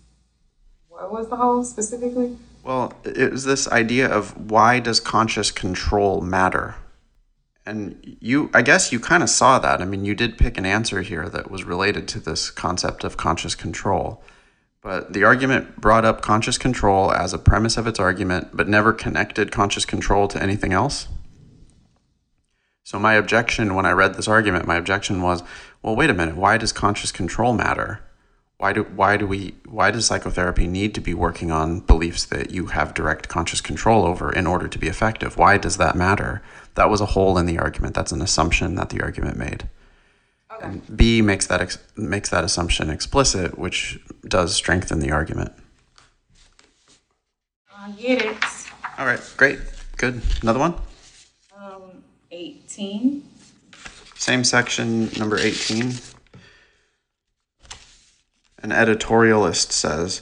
[0.88, 2.38] what was the hole specifically?
[2.64, 6.76] Well, it was this idea of why does conscious control matter?
[7.66, 9.82] And you, I guess you kind of saw that.
[9.82, 13.18] I mean, you did pick an answer here that was related to this concept of
[13.18, 14.24] conscious control.
[14.82, 18.94] But the argument brought up conscious control as a premise of its argument, but never
[18.94, 21.08] connected conscious control to anything else.
[22.84, 25.44] So my objection when I read this argument, my objection was,
[25.82, 28.02] well, wait a minute, why does conscious control matter?
[28.58, 32.52] Why do why do we why does psychotherapy need to be working on beliefs that
[32.52, 35.36] you have direct conscious control over in order to be effective?
[35.36, 36.44] Why does that matter?
[36.76, 37.96] That was a hole in the argument.
[37.96, 39.68] That's an assumption that the argument made.
[40.54, 40.64] Okay.
[40.68, 45.54] And B makes that ex- makes that assumption explicit, which does strengthen the argument.
[47.76, 48.38] I get it.
[49.00, 49.58] All right, great,
[49.98, 50.22] good.
[50.44, 50.76] Another one.
[51.58, 52.04] Um,
[52.72, 53.22] 18.
[54.16, 55.92] Same section, number 18.
[58.64, 60.22] An editorialist says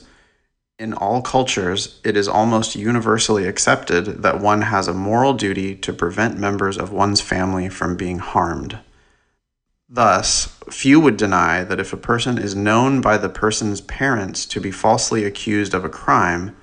[0.80, 5.94] In all cultures, it is almost universally accepted that one has a moral duty to
[5.94, 8.80] prevent members of one's family from being harmed.
[9.88, 14.60] Thus, few would deny that if a person is known by the person's parents to
[14.60, 16.58] be falsely accused of a crime,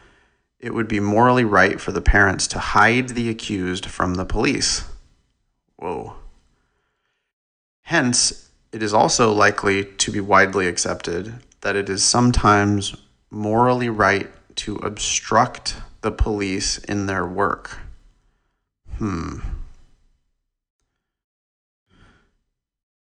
[0.59, 4.82] it would be morally right for the parents to hide the accused from the police.
[5.77, 6.14] Whoa.
[7.83, 12.97] Hence, it is also likely to be widely accepted that it is sometimes
[13.31, 17.79] morally right to obstruct the police in their work.
[18.99, 19.39] Hmm.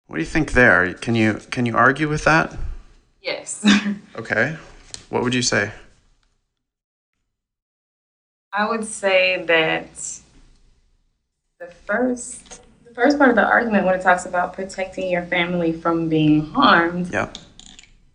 [0.08, 0.94] What do you think there?
[0.96, 2.58] Can you can you argue with that?
[3.22, 3.64] Yes.
[4.16, 4.58] okay.
[5.10, 5.72] What would you say?
[8.52, 10.19] I would say that
[11.60, 15.74] the first the first part of the argument when it talks about protecting your family
[15.74, 17.12] from being harmed.
[17.12, 17.30] Yeah.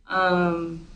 [0.08, 0.86] Um,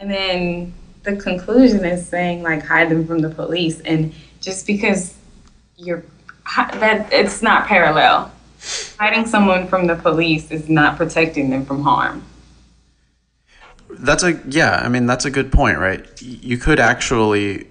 [0.00, 0.74] and then
[1.04, 5.16] the conclusion is saying like hide them from the police, and just because
[5.76, 6.04] you're
[6.56, 8.32] that it's not parallel.
[8.98, 12.24] Hiding someone from the police is not protecting them from harm.
[13.88, 14.80] That's a yeah.
[14.82, 16.04] I mean, that's a good point, right?
[16.20, 17.68] You could actually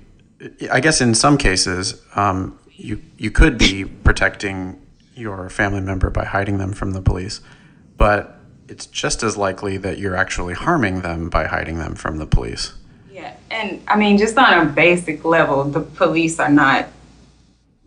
[0.71, 4.79] I guess in some cases, um, you you could be protecting
[5.15, 7.41] your family member by hiding them from the police,
[7.97, 12.27] but it's just as likely that you're actually harming them by hiding them from the
[12.27, 12.73] police.
[13.11, 16.87] Yeah, and I mean, just on a basic level, the police are not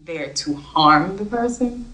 [0.03, 1.93] there to harm the person.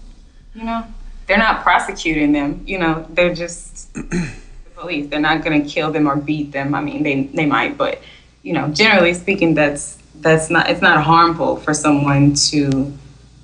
[0.55, 0.85] You know,
[1.27, 2.63] they're not prosecuting them.
[2.65, 4.31] You know, they're just the
[4.75, 5.07] police.
[5.09, 6.73] They're not going to kill them or beat them.
[6.73, 8.01] I mean, they they might, but
[8.41, 12.93] you know, generally speaking, that's that's not it's not harmful for someone to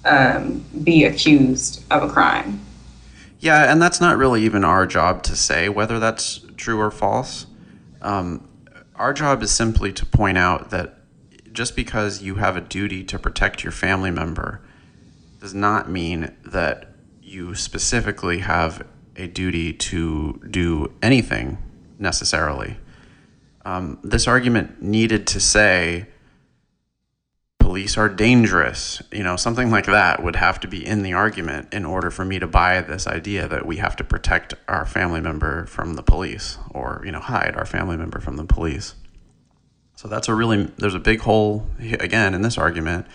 [0.05, 2.59] um, be accused of a crime.
[3.39, 7.45] Yeah, and that's not really even our job to say whether that's true or false.
[8.01, 8.47] Um,
[8.95, 10.99] our job is simply to point out that
[11.51, 14.61] just because you have a duty to protect your family member
[15.39, 16.89] does not mean that
[17.21, 21.57] you specifically have a duty to do anything
[21.99, 22.78] necessarily.
[23.65, 26.07] Um, this argument needed to say
[27.64, 31.74] police are dangerous, you know, something like that would have to be in the argument
[31.74, 35.22] in order for me to buy this idea that we have to protect our family
[35.22, 38.95] member from the police or, you know, hide our family member from the police.
[39.95, 43.07] So that's a really, there's a big hole again in this argument.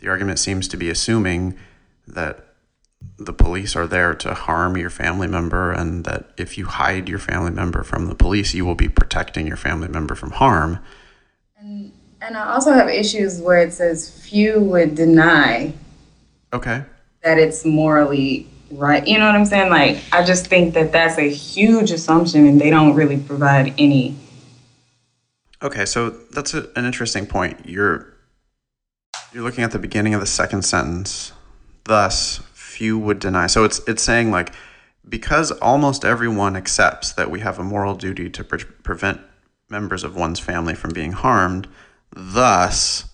[0.00, 1.56] The argument seems to be assuming
[2.08, 2.54] that
[3.16, 7.20] the police are there to harm your family member and that if you hide your
[7.20, 10.80] family member from the police, you will be protecting your family member from harm.
[11.56, 15.72] And and I also have issues where it says few would deny
[16.52, 16.82] Okay.
[17.22, 19.06] that it's morally right.
[19.06, 19.70] You know what I'm saying?
[19.70, 24.16] Like, I just think that that's a huge assumption and they don't really provide any.
[25.62, 27.66] Okay, so that's a, an interesting point.
[27.66, 28.14] You're
[29.32, 31.32] you're looking at the beginning of the second sentence.
[31.84, 33.46] Thus, few would deny.
[33.48, 34.52] So it's it's saying like
[35.08, 39.20] because almost everyone accepts that we have a moral duty to pre- prevent
[39.68, 41.66] members of one's family from being harmed,
[42.12, 43.04] thus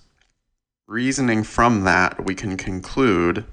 [0.86, 3.44] reasoning from that we can conclude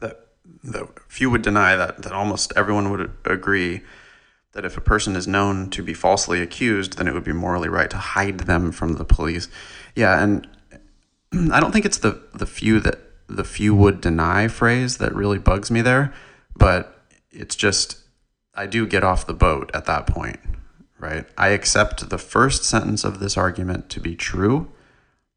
[0.00, 0.28] that
[0.62, 3.82] that few would deny that that almost everyone would agree
[4.54, 7.68] that if a person is known to be falsely accused, then it would be morally
[7.68, 9.48] right to hide them from the police.
[9.94, 10.48] Yeah, and
[11.52, 15.38] I don't think it's the the few that the few would deny phrase that really
[15.38, 16.14] bugs me there,
[16.56, 17.98] but it's just
[18.54, 20.38] I do get off the boat at that point,
[21.04, 21.26] right?
[21.36, 24.70] I accept the first sentence of this argument to be true,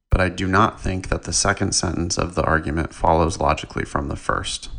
[0.09, 4.07] but I do not think that the second sentence of the argument follows logically from
[4.07, 4.69] the first.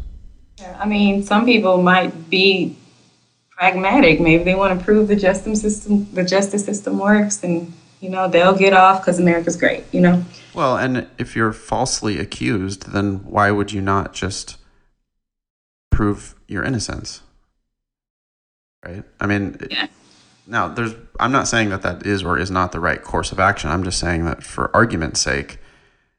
[0.78, 2.74] I mean, some people might be
[3.51, 4.18] pragmatic.
[4.18, 7.70] Maybe they want to prove the justice system, the justice system works, and
[8.01, 9.84] you know they'll get off because America's great.
[9.93, 10.24] You know.
[10.55, 14.57] Well, and if you're falsely accused, then why would you not just
[15.91, 17.20] prove your innocence?
[18.84, 19.05] Right?
[19.20, 19.89] I mean, Yeah.
[20.49, 23.38] Now there's I'm not saying that that is or is not the right course of
[23.38, 23.70] action.
[23.70, 25.59] I'm just saying that for argument's sake,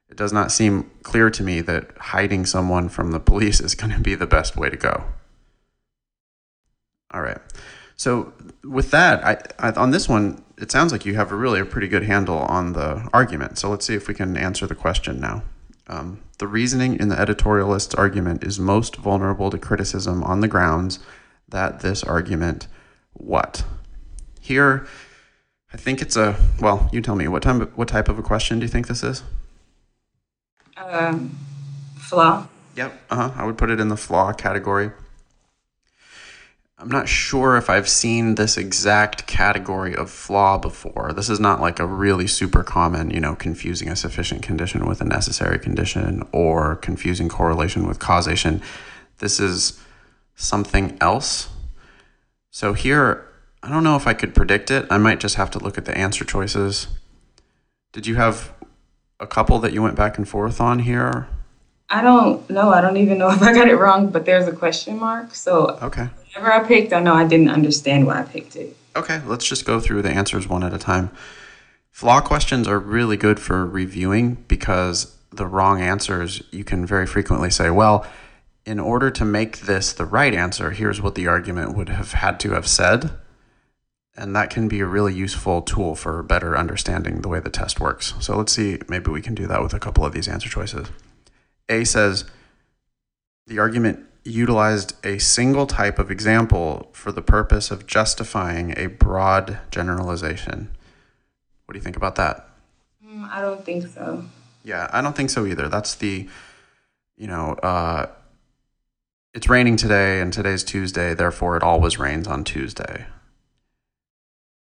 [0.07, 3.91] it does not seem clear to me that hiding someone from the police is going
[3.91, 5.05] to be the best way to go.
[7.11, 7.39] All right.
[7.95, 8.31] So
[8.63, 11.65] with that, I, I, on this one, it sounds like you have a really a
[11.65, 13.57] pretty good handle on the argument.
[13.57, 15.43] So let's see if we can answer the question now.
[15.87, 20.99] Um, the reasoning in the editorialist's argument is most vulnerable to criticism on the grounds
[21.49, 22.67] that this argument
[23.13, 23.65] what?
[24.49, 24.87] Here,
[25.71, 26.89] I think it's a well.
[26.91, 27.61] You tell me what time.
[27.75, 29.21] What type of a question do you think this is?
[30.75, 31.37] Um,
[31.99, 32.47] flaw.
[32.75, 32.99] Yep.
[33.11, 33.31] Uh huh.
[33.35, 34.89] I would put it in the flaw category.
[36.79, 41.13] I'm not sure if I've seen this exact category of flaw before.
[41.13, 44.99] This is not like a really super common, you know, confusing a sufficient condition with
[44.99, 48.63] a necessary condition or confusing correlation with causation.
[49.19, 49.79] This is
[50.33, 51.49] something else.
[52.49, 53.28] So here,
[53.61, 54.85] I don't know if I could predict it.
[54.89, 56.87] I might just have to look at the answer choices.
[57.91, 58.53] Did you have
[59.19, 61.27] a couple that you went back and forth on here?
[61.89, 62.69] I don't know.
[62.71, 65.35] I don't even know if I got it wrong, but there's a question mark.
[65.35, 66.07] So Okay.
[66.27, 68.75] whatever I picked, I know I didn't understand why I picked it.
[68.95, 71.11] Okay, let's just go through the answers one at a time.
[71.91, 77.49] Flaw questions are really good for reviewing because the wrong answers, you can very frequently
[77.49, 78.05] say, well,
[78.65, 82.39] in order to make this the right answer, here's what the argument would have had
[82.41, 83.11] to have said.
[84.19, 87.79] And that can be a really useful tool for better understanding the way the test
[87.79, 88.13] works.
[88.19, 90.87] So let's see, maybe we can do that with a couple of these answer choices.
[91.69, 92.25] A says,
[93.47, 99.59] the argument utilized a single type of example for the purpose of justifying a broad
[99.71, 100.69] generalization.
[101.63, 102.45] What do you think about that?
[103.01, 104.25] Mm, I don't think so.
[104.65, 105.69] Yeah, I don't think so either.
[105.69, 106.27] That's the,
[107.15, 108.07] you know, uh,
[109.33, 113.05] it's raining today and today's Tuesday, therefore it always rains on Tuesday.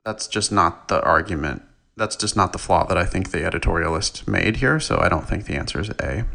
[0.05, 1.63] That's just not the argument
[1.97, 5.27] that's just not the flaw that I think the editorialist made here, so I don't
[5.27, 6.25] think the answer is A.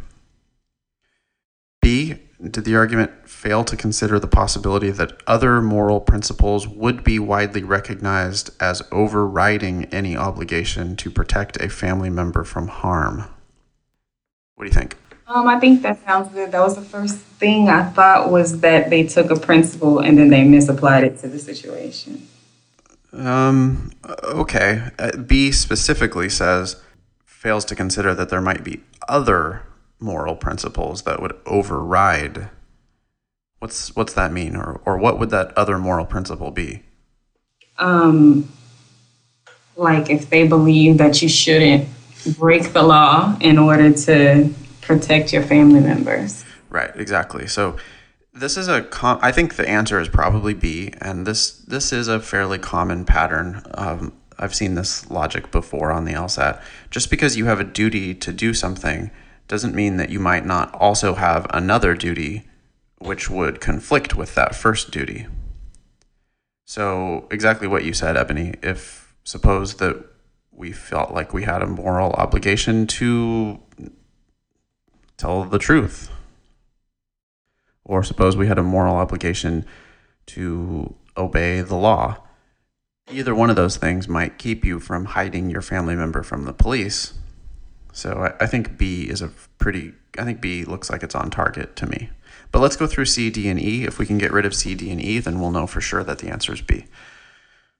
[1.82, 7.18] B, did the argument fail to consider the possibility that other moral principles would be
[7.18, 13.24] widely recognized as overriding any obligation to protect a family member from harm?
[14.54, 14.96] What do you think?
[15.26, 16.52] Um, I think that sounds good.
[16.52, 20.30] That was the first thing I thought was that they took a principle and then
[20.30, 22.26] they misapplied it to the situation.
[23.12, 23.90] Um,
[24.24, 24.90] okay.
[24.98, 26.80] Uh, B specifically says
[27.24, 29.62] fails to consider that there might be other
[29.98, 32.50] moral principles that would override.
[33.58, 36.82] What's what's that mean, or or what would that other moral principle be?
[37.78, 38.50] Um,
[39.76, 41.88] like if they believe that you shouldn't
[42.38, 44.52] break the law in order to
[44.82, 46.44] protect your family members.
[46.68, 46.90] Right.
[46.94, 47.46] Exactly.
[47.46, 47.76] So
[48.32, 52.08] this is a com- I think the answer is probably B, and this this is
[52.08, 53.62] a fairly common pattern.
[53.74, 56.62] Um, I've seen this logic before on the LSAT.
[56.90, 59.10] Just because you have a duty to do something
[59.48, 62.44] doesn't mean that you might not also have another duty
[62.98, 65.26] which would conflict with that first duty.
[66.66, 68.54] So exactly what you said, Ebony.
[68.62, 70.04] If suppose that
[70.52, 73.60] we felt like we had a moral obligation to
[75.16, 76.10] tell the truth
[77.90, 79.66] or suppose we had a moral obligation
[80.24, 82.16] to obey the law.
[83.10, 86.52] Either one of those things might keep you from hiding your family member from the
[86.52, 87.14] police.
[87.92, 91.30] So I, I think B is a pretty, I think B looks like it's on
[91.30, 92.10] target to me.
[92.52, 93.82] But let's go through C, D, and E.
[93.82, 96.04] If we can get rid of C, D, and E, then we'll know for sure
[96.04, 96.84] that the answer is B.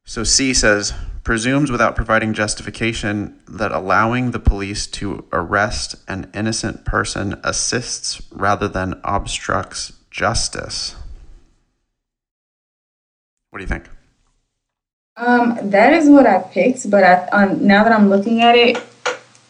[0.05, 0.93] So C says,
[1.23, 8.67] presumes without providing justification that allowing the police to arrest an innocent person assists rather
[8.67, 10.97] than obstructs justice.
[13.51, 13.89] What do you think?
[15.17, 18.83] Um, that is what I picked, but I, um, now that I'm looking at it,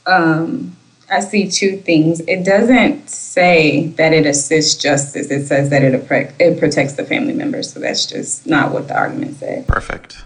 [0.06, 0.76] um,
[1.10, 2.20] I see two things.
[2.20, 5.30] It doesn't say that it assists justice.
[5.30, 5.94] It says that it,
[6.40, 7.72] it protects the family members.
[7.72, 9.66] So that's just not what the argument said.
[9.66, 10.24] Perfect.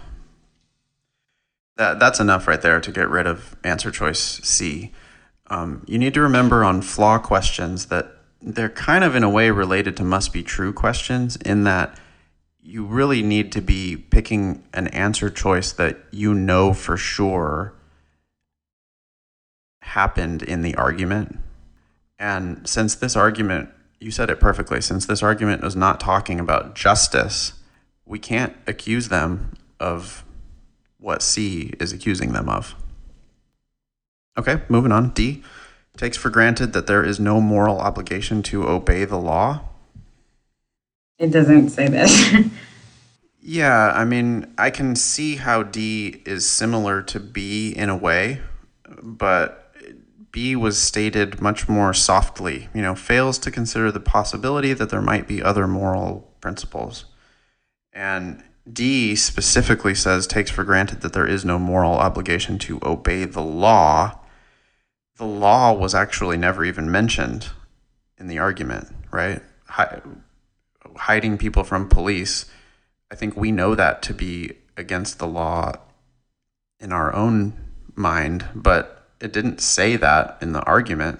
[1.77, 4.91] That, that's enough right there to get rid of answer choice C.
[5.47, 9.49] Um, you need to remember on flaw questions that they're kind of in a way
[9.49, 11.97] related to must be true questions in that
[12.61, 17.73] you really need to be picking an answer choice that you know for sure
[19.81, 21.39] happened in the argument.
[22.17, 23.69] And since this argument,
[23.99, 27.53] you said it perfectly, since this argument was not talking about justice,
[28.05, 30.25] we can't accuse them of
[30.99, 32.75] what C is accusing them of.
[34.37, 35.11] Okay, moving on.
[35.11, 35.43] D
[35.97, 39.61] takes for granted that there is no moral obligation to obey the law.
[41.17, 42.49] It doesn't say that.
[43.41, 48.41] yeah, I mean, I can see how D is similar to B in a way,
[49.01, 49.73] but
[50.31, 55.01] B was stated much more softly, you know, fails to consider the possibility that there
[55.01, 57.05] might be other moral principles.
[57.93, 63.23] And D specifically says takes for granted that there is no moral obligation to obey
[63.23, 64.19] the law
[65.17, 67.49] the law was actually never even mentioned
[68.17, 69.41] in the argument, right?
[69.67, 70.01] Hi-
[70.95, 72.45] hiding people from police.
[73.11, 75.73] I think we know that to be against the law
[76.79, 77.53] in our own
[77.95, 81.19] mind, but it didn't say that in the argument.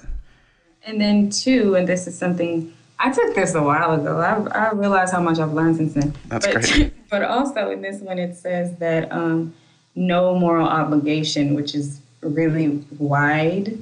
[0.83, 4.19] And then, two, and this is something I took this a while ago.
[4.19, 6.13] I, I realize how much I've learned since then.
[6.27, 6.93] That's but, great.
[7.09, 9.53] But also in this one, it says that um,
[9.95, 13.78] no moral obligation, which is really wide.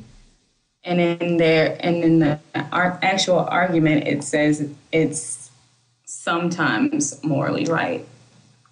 [0.85, 5.49] And in there, and in the actual argument, it says it's
[6.05, 8.05] sometimes morally right.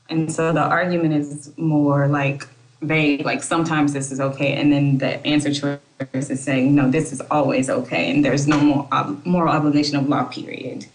[0.09, 2.45] And so the argument is more like
[2.81, 7.13] vague, like sometimes this is okay, and then the answer choice is saying no, this
[7.13, 10.25] is always okay, and there's no more ob- moral obligation of law.
[10.25, 10.87] Period.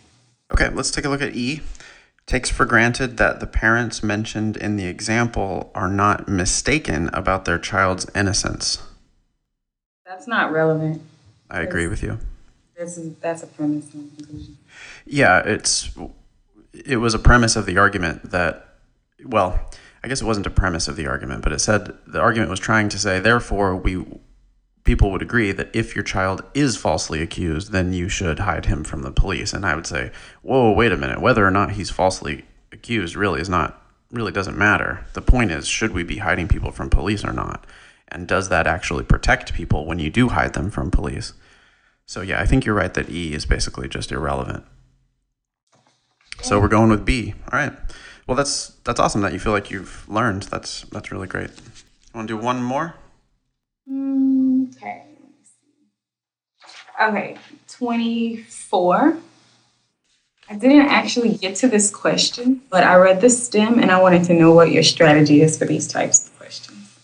[0.52, 1.60] Okay, let's take a look at E.
[2.26, 7.58] Takes for granted that the parents mentioned in the example are not mistaken about their
[7.58, 8.82] child's innocence.
[10.04, 11.02] That's not relevant.
[11.48, 12.18] I agree with you.
[12.76, 13.86] This is that's a premise.
[15.06, 15.90] Yeah, it's
[16.72, 18.74] it was a premise of the argument that
[19.24, 19.70] well,
[20.02, 22.58] I guess it wasn't a premise of the argument, but it said the argument was
[22.58, 24.04] trying to say therefore we
[24.86, 28.84] people would agree that if your child is falsely accused, then you should hide him
[28.84, 29.52] from the police.
[29.52, 30.10] And I would say,
[30.42, 34.56] whoa, wait a minute, whether or not he's falsely accused really is not really doesn't
[34.56, 35.04] matter.
[35.14, 37.66] The point is, should we be hiding people from police or not?
[38.08, 41.32] And does that actually protect people when you do hide them from police?
[42.06, 44.64] So, yeah, I think you're right that E is basically just irrelevant.
[46.42, 47.34] So we're going with B.
[47.52, 47.72] All right.
[48.26, 50.44] Well, that's that's awesome that you feel like you've learned.
[50.44, 51.50] That's that's really great.
[52.14, 52.94] Want to do one more?
[53.88, 54.35] Mm,
[57.00, 57.36] Okay,
[57.68, 59.18] 24.
[60.48, 64.24] I didn't actually get to this question, but I read the stem and I wanted
[64.24, 66.98] to know what your strategy is for these types of questions.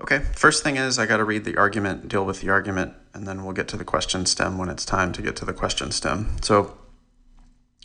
[0.00, 3.26] Okay, first thing is I got to read the argument, deal with the argument, and
[3.26, 5.90] then we'll get to the question stem when it's time to get to the question
[5.90, 6.36] stem.
[6.40, 6.78] So,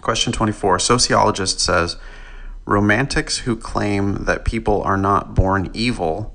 [0.01, 1.97] question 24 Sociologist says
[2.66, 6.34] Romantics who claim that people are not born evil,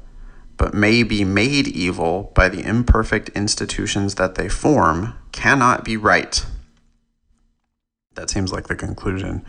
[0.58, 6.44] but may be made evil by the imperfect institutions that they form, cannot be right.
[8.14, 9.46] That seems like the conclusion.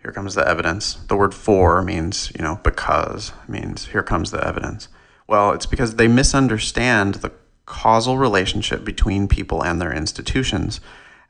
[0.00, 0.94] Here comes the evidence.
[0.94, 4.86] The word for means, you know, because means here comes the evidence.
[5.26, 7.32] Well, it's because they misunderstand the
[7.66, 10.80] causal relationship between people and their institutions.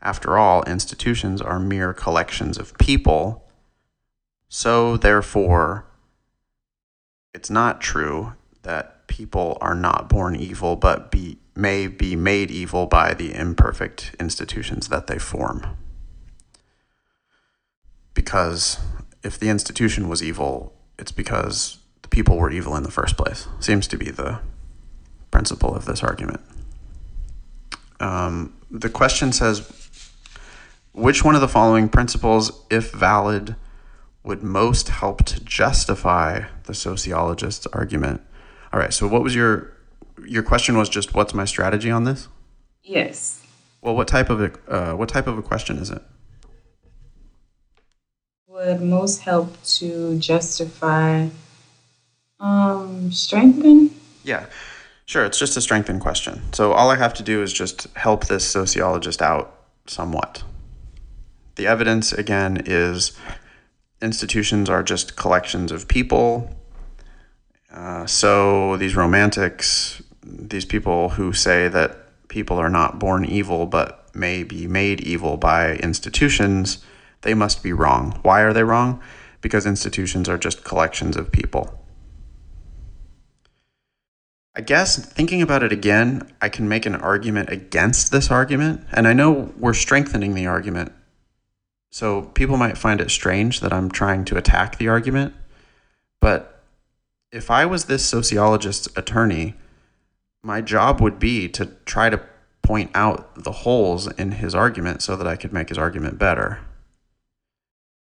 [0.03, 3.49] After all, institutions are mere collections of people.
[4.51, 5.87] So, therefore,
[7.33, 8.35] it's not true
[8.67, 14.15] that people are not born evil, but be, may be made evil by the imperfect
[14.21, 15.77] institutions that they form
[18.17, 18.81] because
[19.23, 23.47] if the institution was evil, it's because the people were evil in the first place.
[23.61, 24.41] Seems to be the
[25.31, 26.41] principle of this argument.
[28.01, 29.71] Um, the question says
[30.93, 33.55] which one of the following principles, if valid,
[34.25, 38.23] would most help to justify the sociologist's argument?
[38.77, 39.73] All right, so what was your
[40.27, 42.29] your question was just what's my strategy on this?
[42.83, 43.43] Yes.
[43.81, 46.03] Well, what type of a uh, what type of a question is it?
[48.47, 51.29] would most help to justify
[52.39, 53.99] um, strengthen?
[54.25, 54.45] Yeah,
[55.07, 55.25] sure.
[55.25, 56.43] It's just a strengthen question.
[56.53, 60.43] So all I have to do is just help this sociologist out somewhat.
[61.55, 63.17] The evidence, again, is
[64.03, 66.55] institutions are just collections of people.
[67.77, 74.09] Uh, so these romantics, these people who say that people are not born evil but
[74.15, 76.79] may be made evil by institutions
[77.23, 78.19] they must be wrong.
[78.23, 79.03] Why are they wrong?
[79.41, 81.83] Because institutions are just collections of people.
[84.55, 88.87] I guess thinking about it again, I can make an argument against this argument.
[88.93, 90.93] And I know we're strengthening the argument.
[91.91, 95.35] So people might find it strange that I'm trying to attack the argument.
[96.21, 96.56] But
[97.37, 99.57] if I was this sociologist's attorney,
[100.43, 102.23] my job would be to try to
[102.63, 106.61] point out the holes in his argument so that I could make his argument better.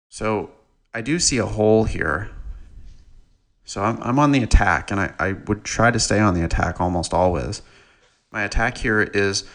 [0.07, 0.51] So
[0.93, 2.29] I do see a hole here.
[3.65, 6.45] So I'm, I'm on the attack, and I, I would try to stay on the
[6.45, 7.63] attack almost always.
[8.31, 9.45] My attack here is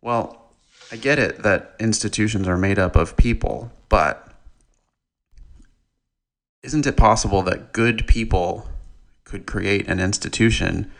[0.00, 0.50] well,
[0.90, 4.32] I get it that institutions are made up of people, but
[6.62, 8.66] isn't it possible that good people
[9.26, 10.90] could create an institution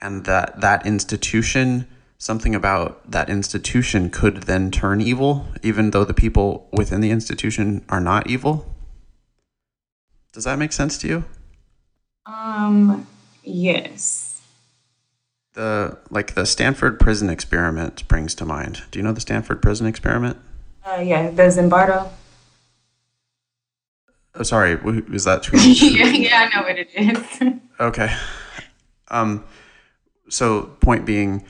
[0.00, 1.86] and that that institution
[2.20, 7.84] something about that institution could then turn evil, even though the people within the institution
[7.88, 8.74] are not evil?
[10.32, 11.24] Does that make sense to you?
[12.26, 13.06] Um,
[13.42, 14.42] yes.
[15.54, 18.82] The like the Stanford prison experiment springs to mind.
[18.90, 20.36] Do you know the Stanford prison experiment?
[20.84, 22.10] Uh, yeah, the Zimbardo.
[24.34, 24.78] Oh, sorry,
[25.12, 25.58] is that true?
[25.58, 27.58] yeah, yeah, I know what it is.
[27.80, 28.14] okay.
[29.08, 29.44] Um,
[30.28, 31.44] so point being,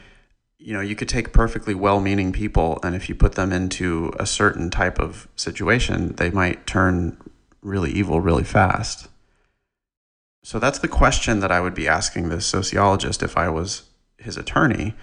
[0.58, 4.12] you know, you could take perfectly well meaning people, and if you put them into
[4.18, 7.18] a certain type of situation, they might turn
[7.62, 9.08] really evil really fast.
[10.42, 13.84] So that's the question that I would be asking this sociologist if I was
[14.18, 14.94] his attorney.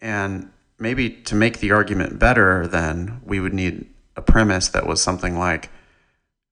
[0.00, 3.86] And maybe to make the argument better, then we would need
[4.16, 5.70] a premise that was something like,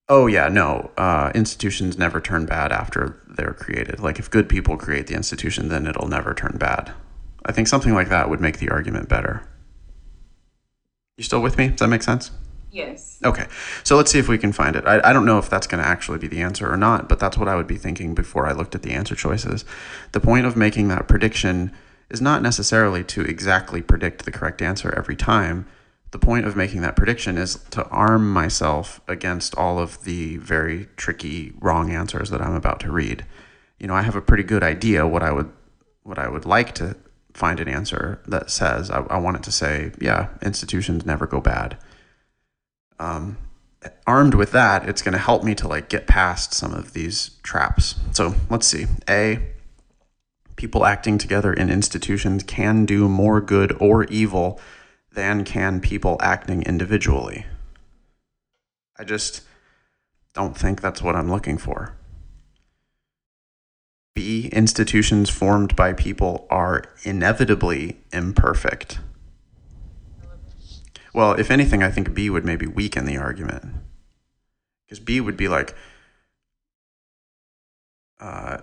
[0.08, 4.00] oh, yeah, no, uh, institutions never turn bad after they're created.
[4.00, 6.92] Like if good people create the institution, then it'll never turn bad.
[7.44, 9.46] I think something like that would make the argument better.
[11.16, 11.68] You still with me?
[11.68, 12.30] Does that make sense?
[12.70, 13.20] Yes.
[13.24, 13.46] Okay.
[13.84, 14.84] So let's see if we can find it.
[14.84, 17.20] I, I don't know if that's going to actually be the answer or not, but
[17.20, 19.64] that's what I would be thinking before I looked at the answer choices.
[20.10, 21.72] The point of making that prediction
[22.10, 25.66] is not necessarily to exactly predict the correct answer every time.
[26.14, 30.86] The point of making that prediction is to arm myself against all of the very
[30.96, 33.26] tricky wrong answers that I'm about to read.
[33.80, 35.50] You know, I have a pretty good idea what I would
[36.04, 36.94] what I would like to
[37.32, 41.40] find an answer that says I, I want it to say, yeah, institutions never go
[41.40, 41.78] bad.
[43.00, 43.36] Um,
[44.06, 47.30] armed with that, it's going to help me to like get past some of these
[47.42, 47.96] traps.
[48.12, 48.86] So let's see.
[49.10, 49.40] A,
[50.54, 54.60] people acting together in institutions can do more good or evil
[55.14, 57.46] than can people acting individually.
[58.98, 59.42] I just
[60.34, 61.96] don't think that's what I'm looking for.
[64.14, 69.00] B, institutions formed by people are inevitably imperfect.
[71.12, 73.74] Well, if anything, I think B would maybe weaken the argument.
[74.84, 75.74] Because B would be like,
[78.20, 78.58] uh,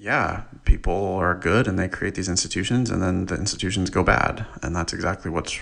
[0.00, 4.46] yeah, people are good and they create these institutions, and then the institutions go bad,
[4.62, 5.58] and that's exactly what's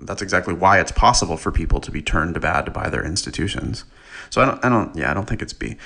[0.00, 3.84] that's exactly why it's possible for people to be turned bad by their institutions.
[4.30, 5.76] So I don't, I don't, yeah, I don't think it's B.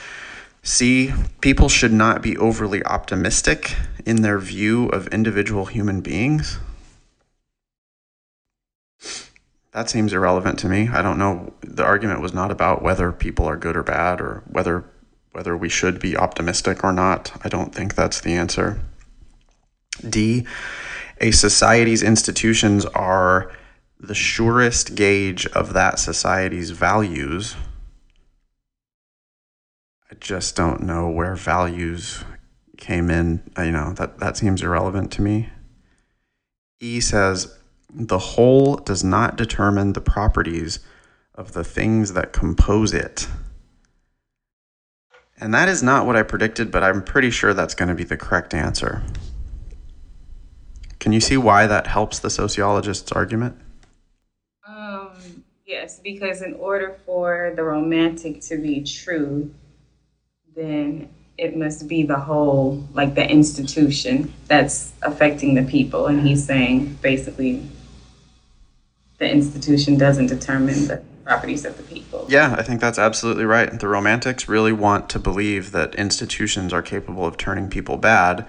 [0.63, 6.59] C, people should not be overly optimistic in their view of individual human beings.
[9.73, 10.89] That seems irrelevant to me.
[10.89, 11.53] I don't know.
[11.61, 14.85] The argument was not about whether people are good or bad or whether
[15.39, 17.31] whether we should be optimistic or not.
[17.45, 18.81] I don't think that's the answer.
[20.03, 20.45] D,
[21.21, 23.53] a society's institutions are
[24.01, 27.55] the surest gauge of that society's values.
[30.11, 32.25] I just don't know where values
[32.77, 33.49] came in.
[33.57, 35.51] Uh, you know, that, that seems irrelevant to me.
[36.81, 37.57] E says
[37.89, 40.81] the whole does not determine the properties
[41.37, 43.29] of the things that compose it.
[45.41, 48.05] And that is not what I predicted, but I'm pretty sure that's going to be
[48.05, 49.03] the correct answer.
[50.99, 53.57] Can you see why that helps the sociologist's argument?
[54.67, 59.55] Um, yes, because in order for the romantic to be true,
[60.57, 61.09] then
[61.39, 66.07] it must be the whole, like the institution that's affecting the people.
[66.07, 67.63] And he's saying basically
[69.19, 72.25] the institution doesn't determine the properties of the people.
[72.27, 73.79] Yeah, I think that's absolutely right.
[73.79, 78.47] The romantics really want to believe that institutions are capable of turning people bad.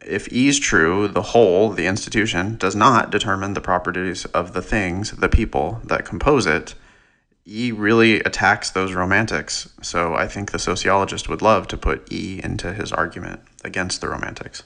[0.00, 4.62] If E is true, the whole, the institution, does not determine the properties of the
[4.62, 6.74] things, the people that compose it.
[7.46, 9.68] E really attacks those romantics.
[9.82, 14.08] So I think the sociologist would love to put E into his argument against the
[14.08, 14.62] romantics.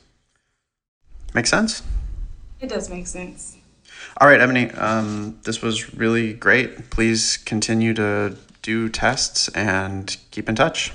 [1.35, 1.83] Make sense?
[2.61, 3.57] It does make sense.
[4.21, 6.91] All right, Ebony, um, this was really great.
[6.91, 10.93] Please continue to do tests and keep in touch.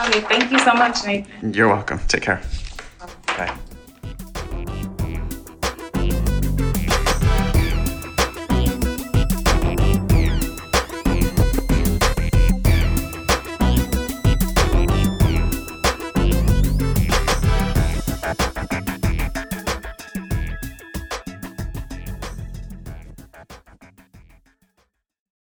[0.00, 1.54] Okay, thank you so much, Nathan.
[1.54, 2.00] You're welcome.
[2.08, 2.42] Take care.
[3.26, 3.56] Bye.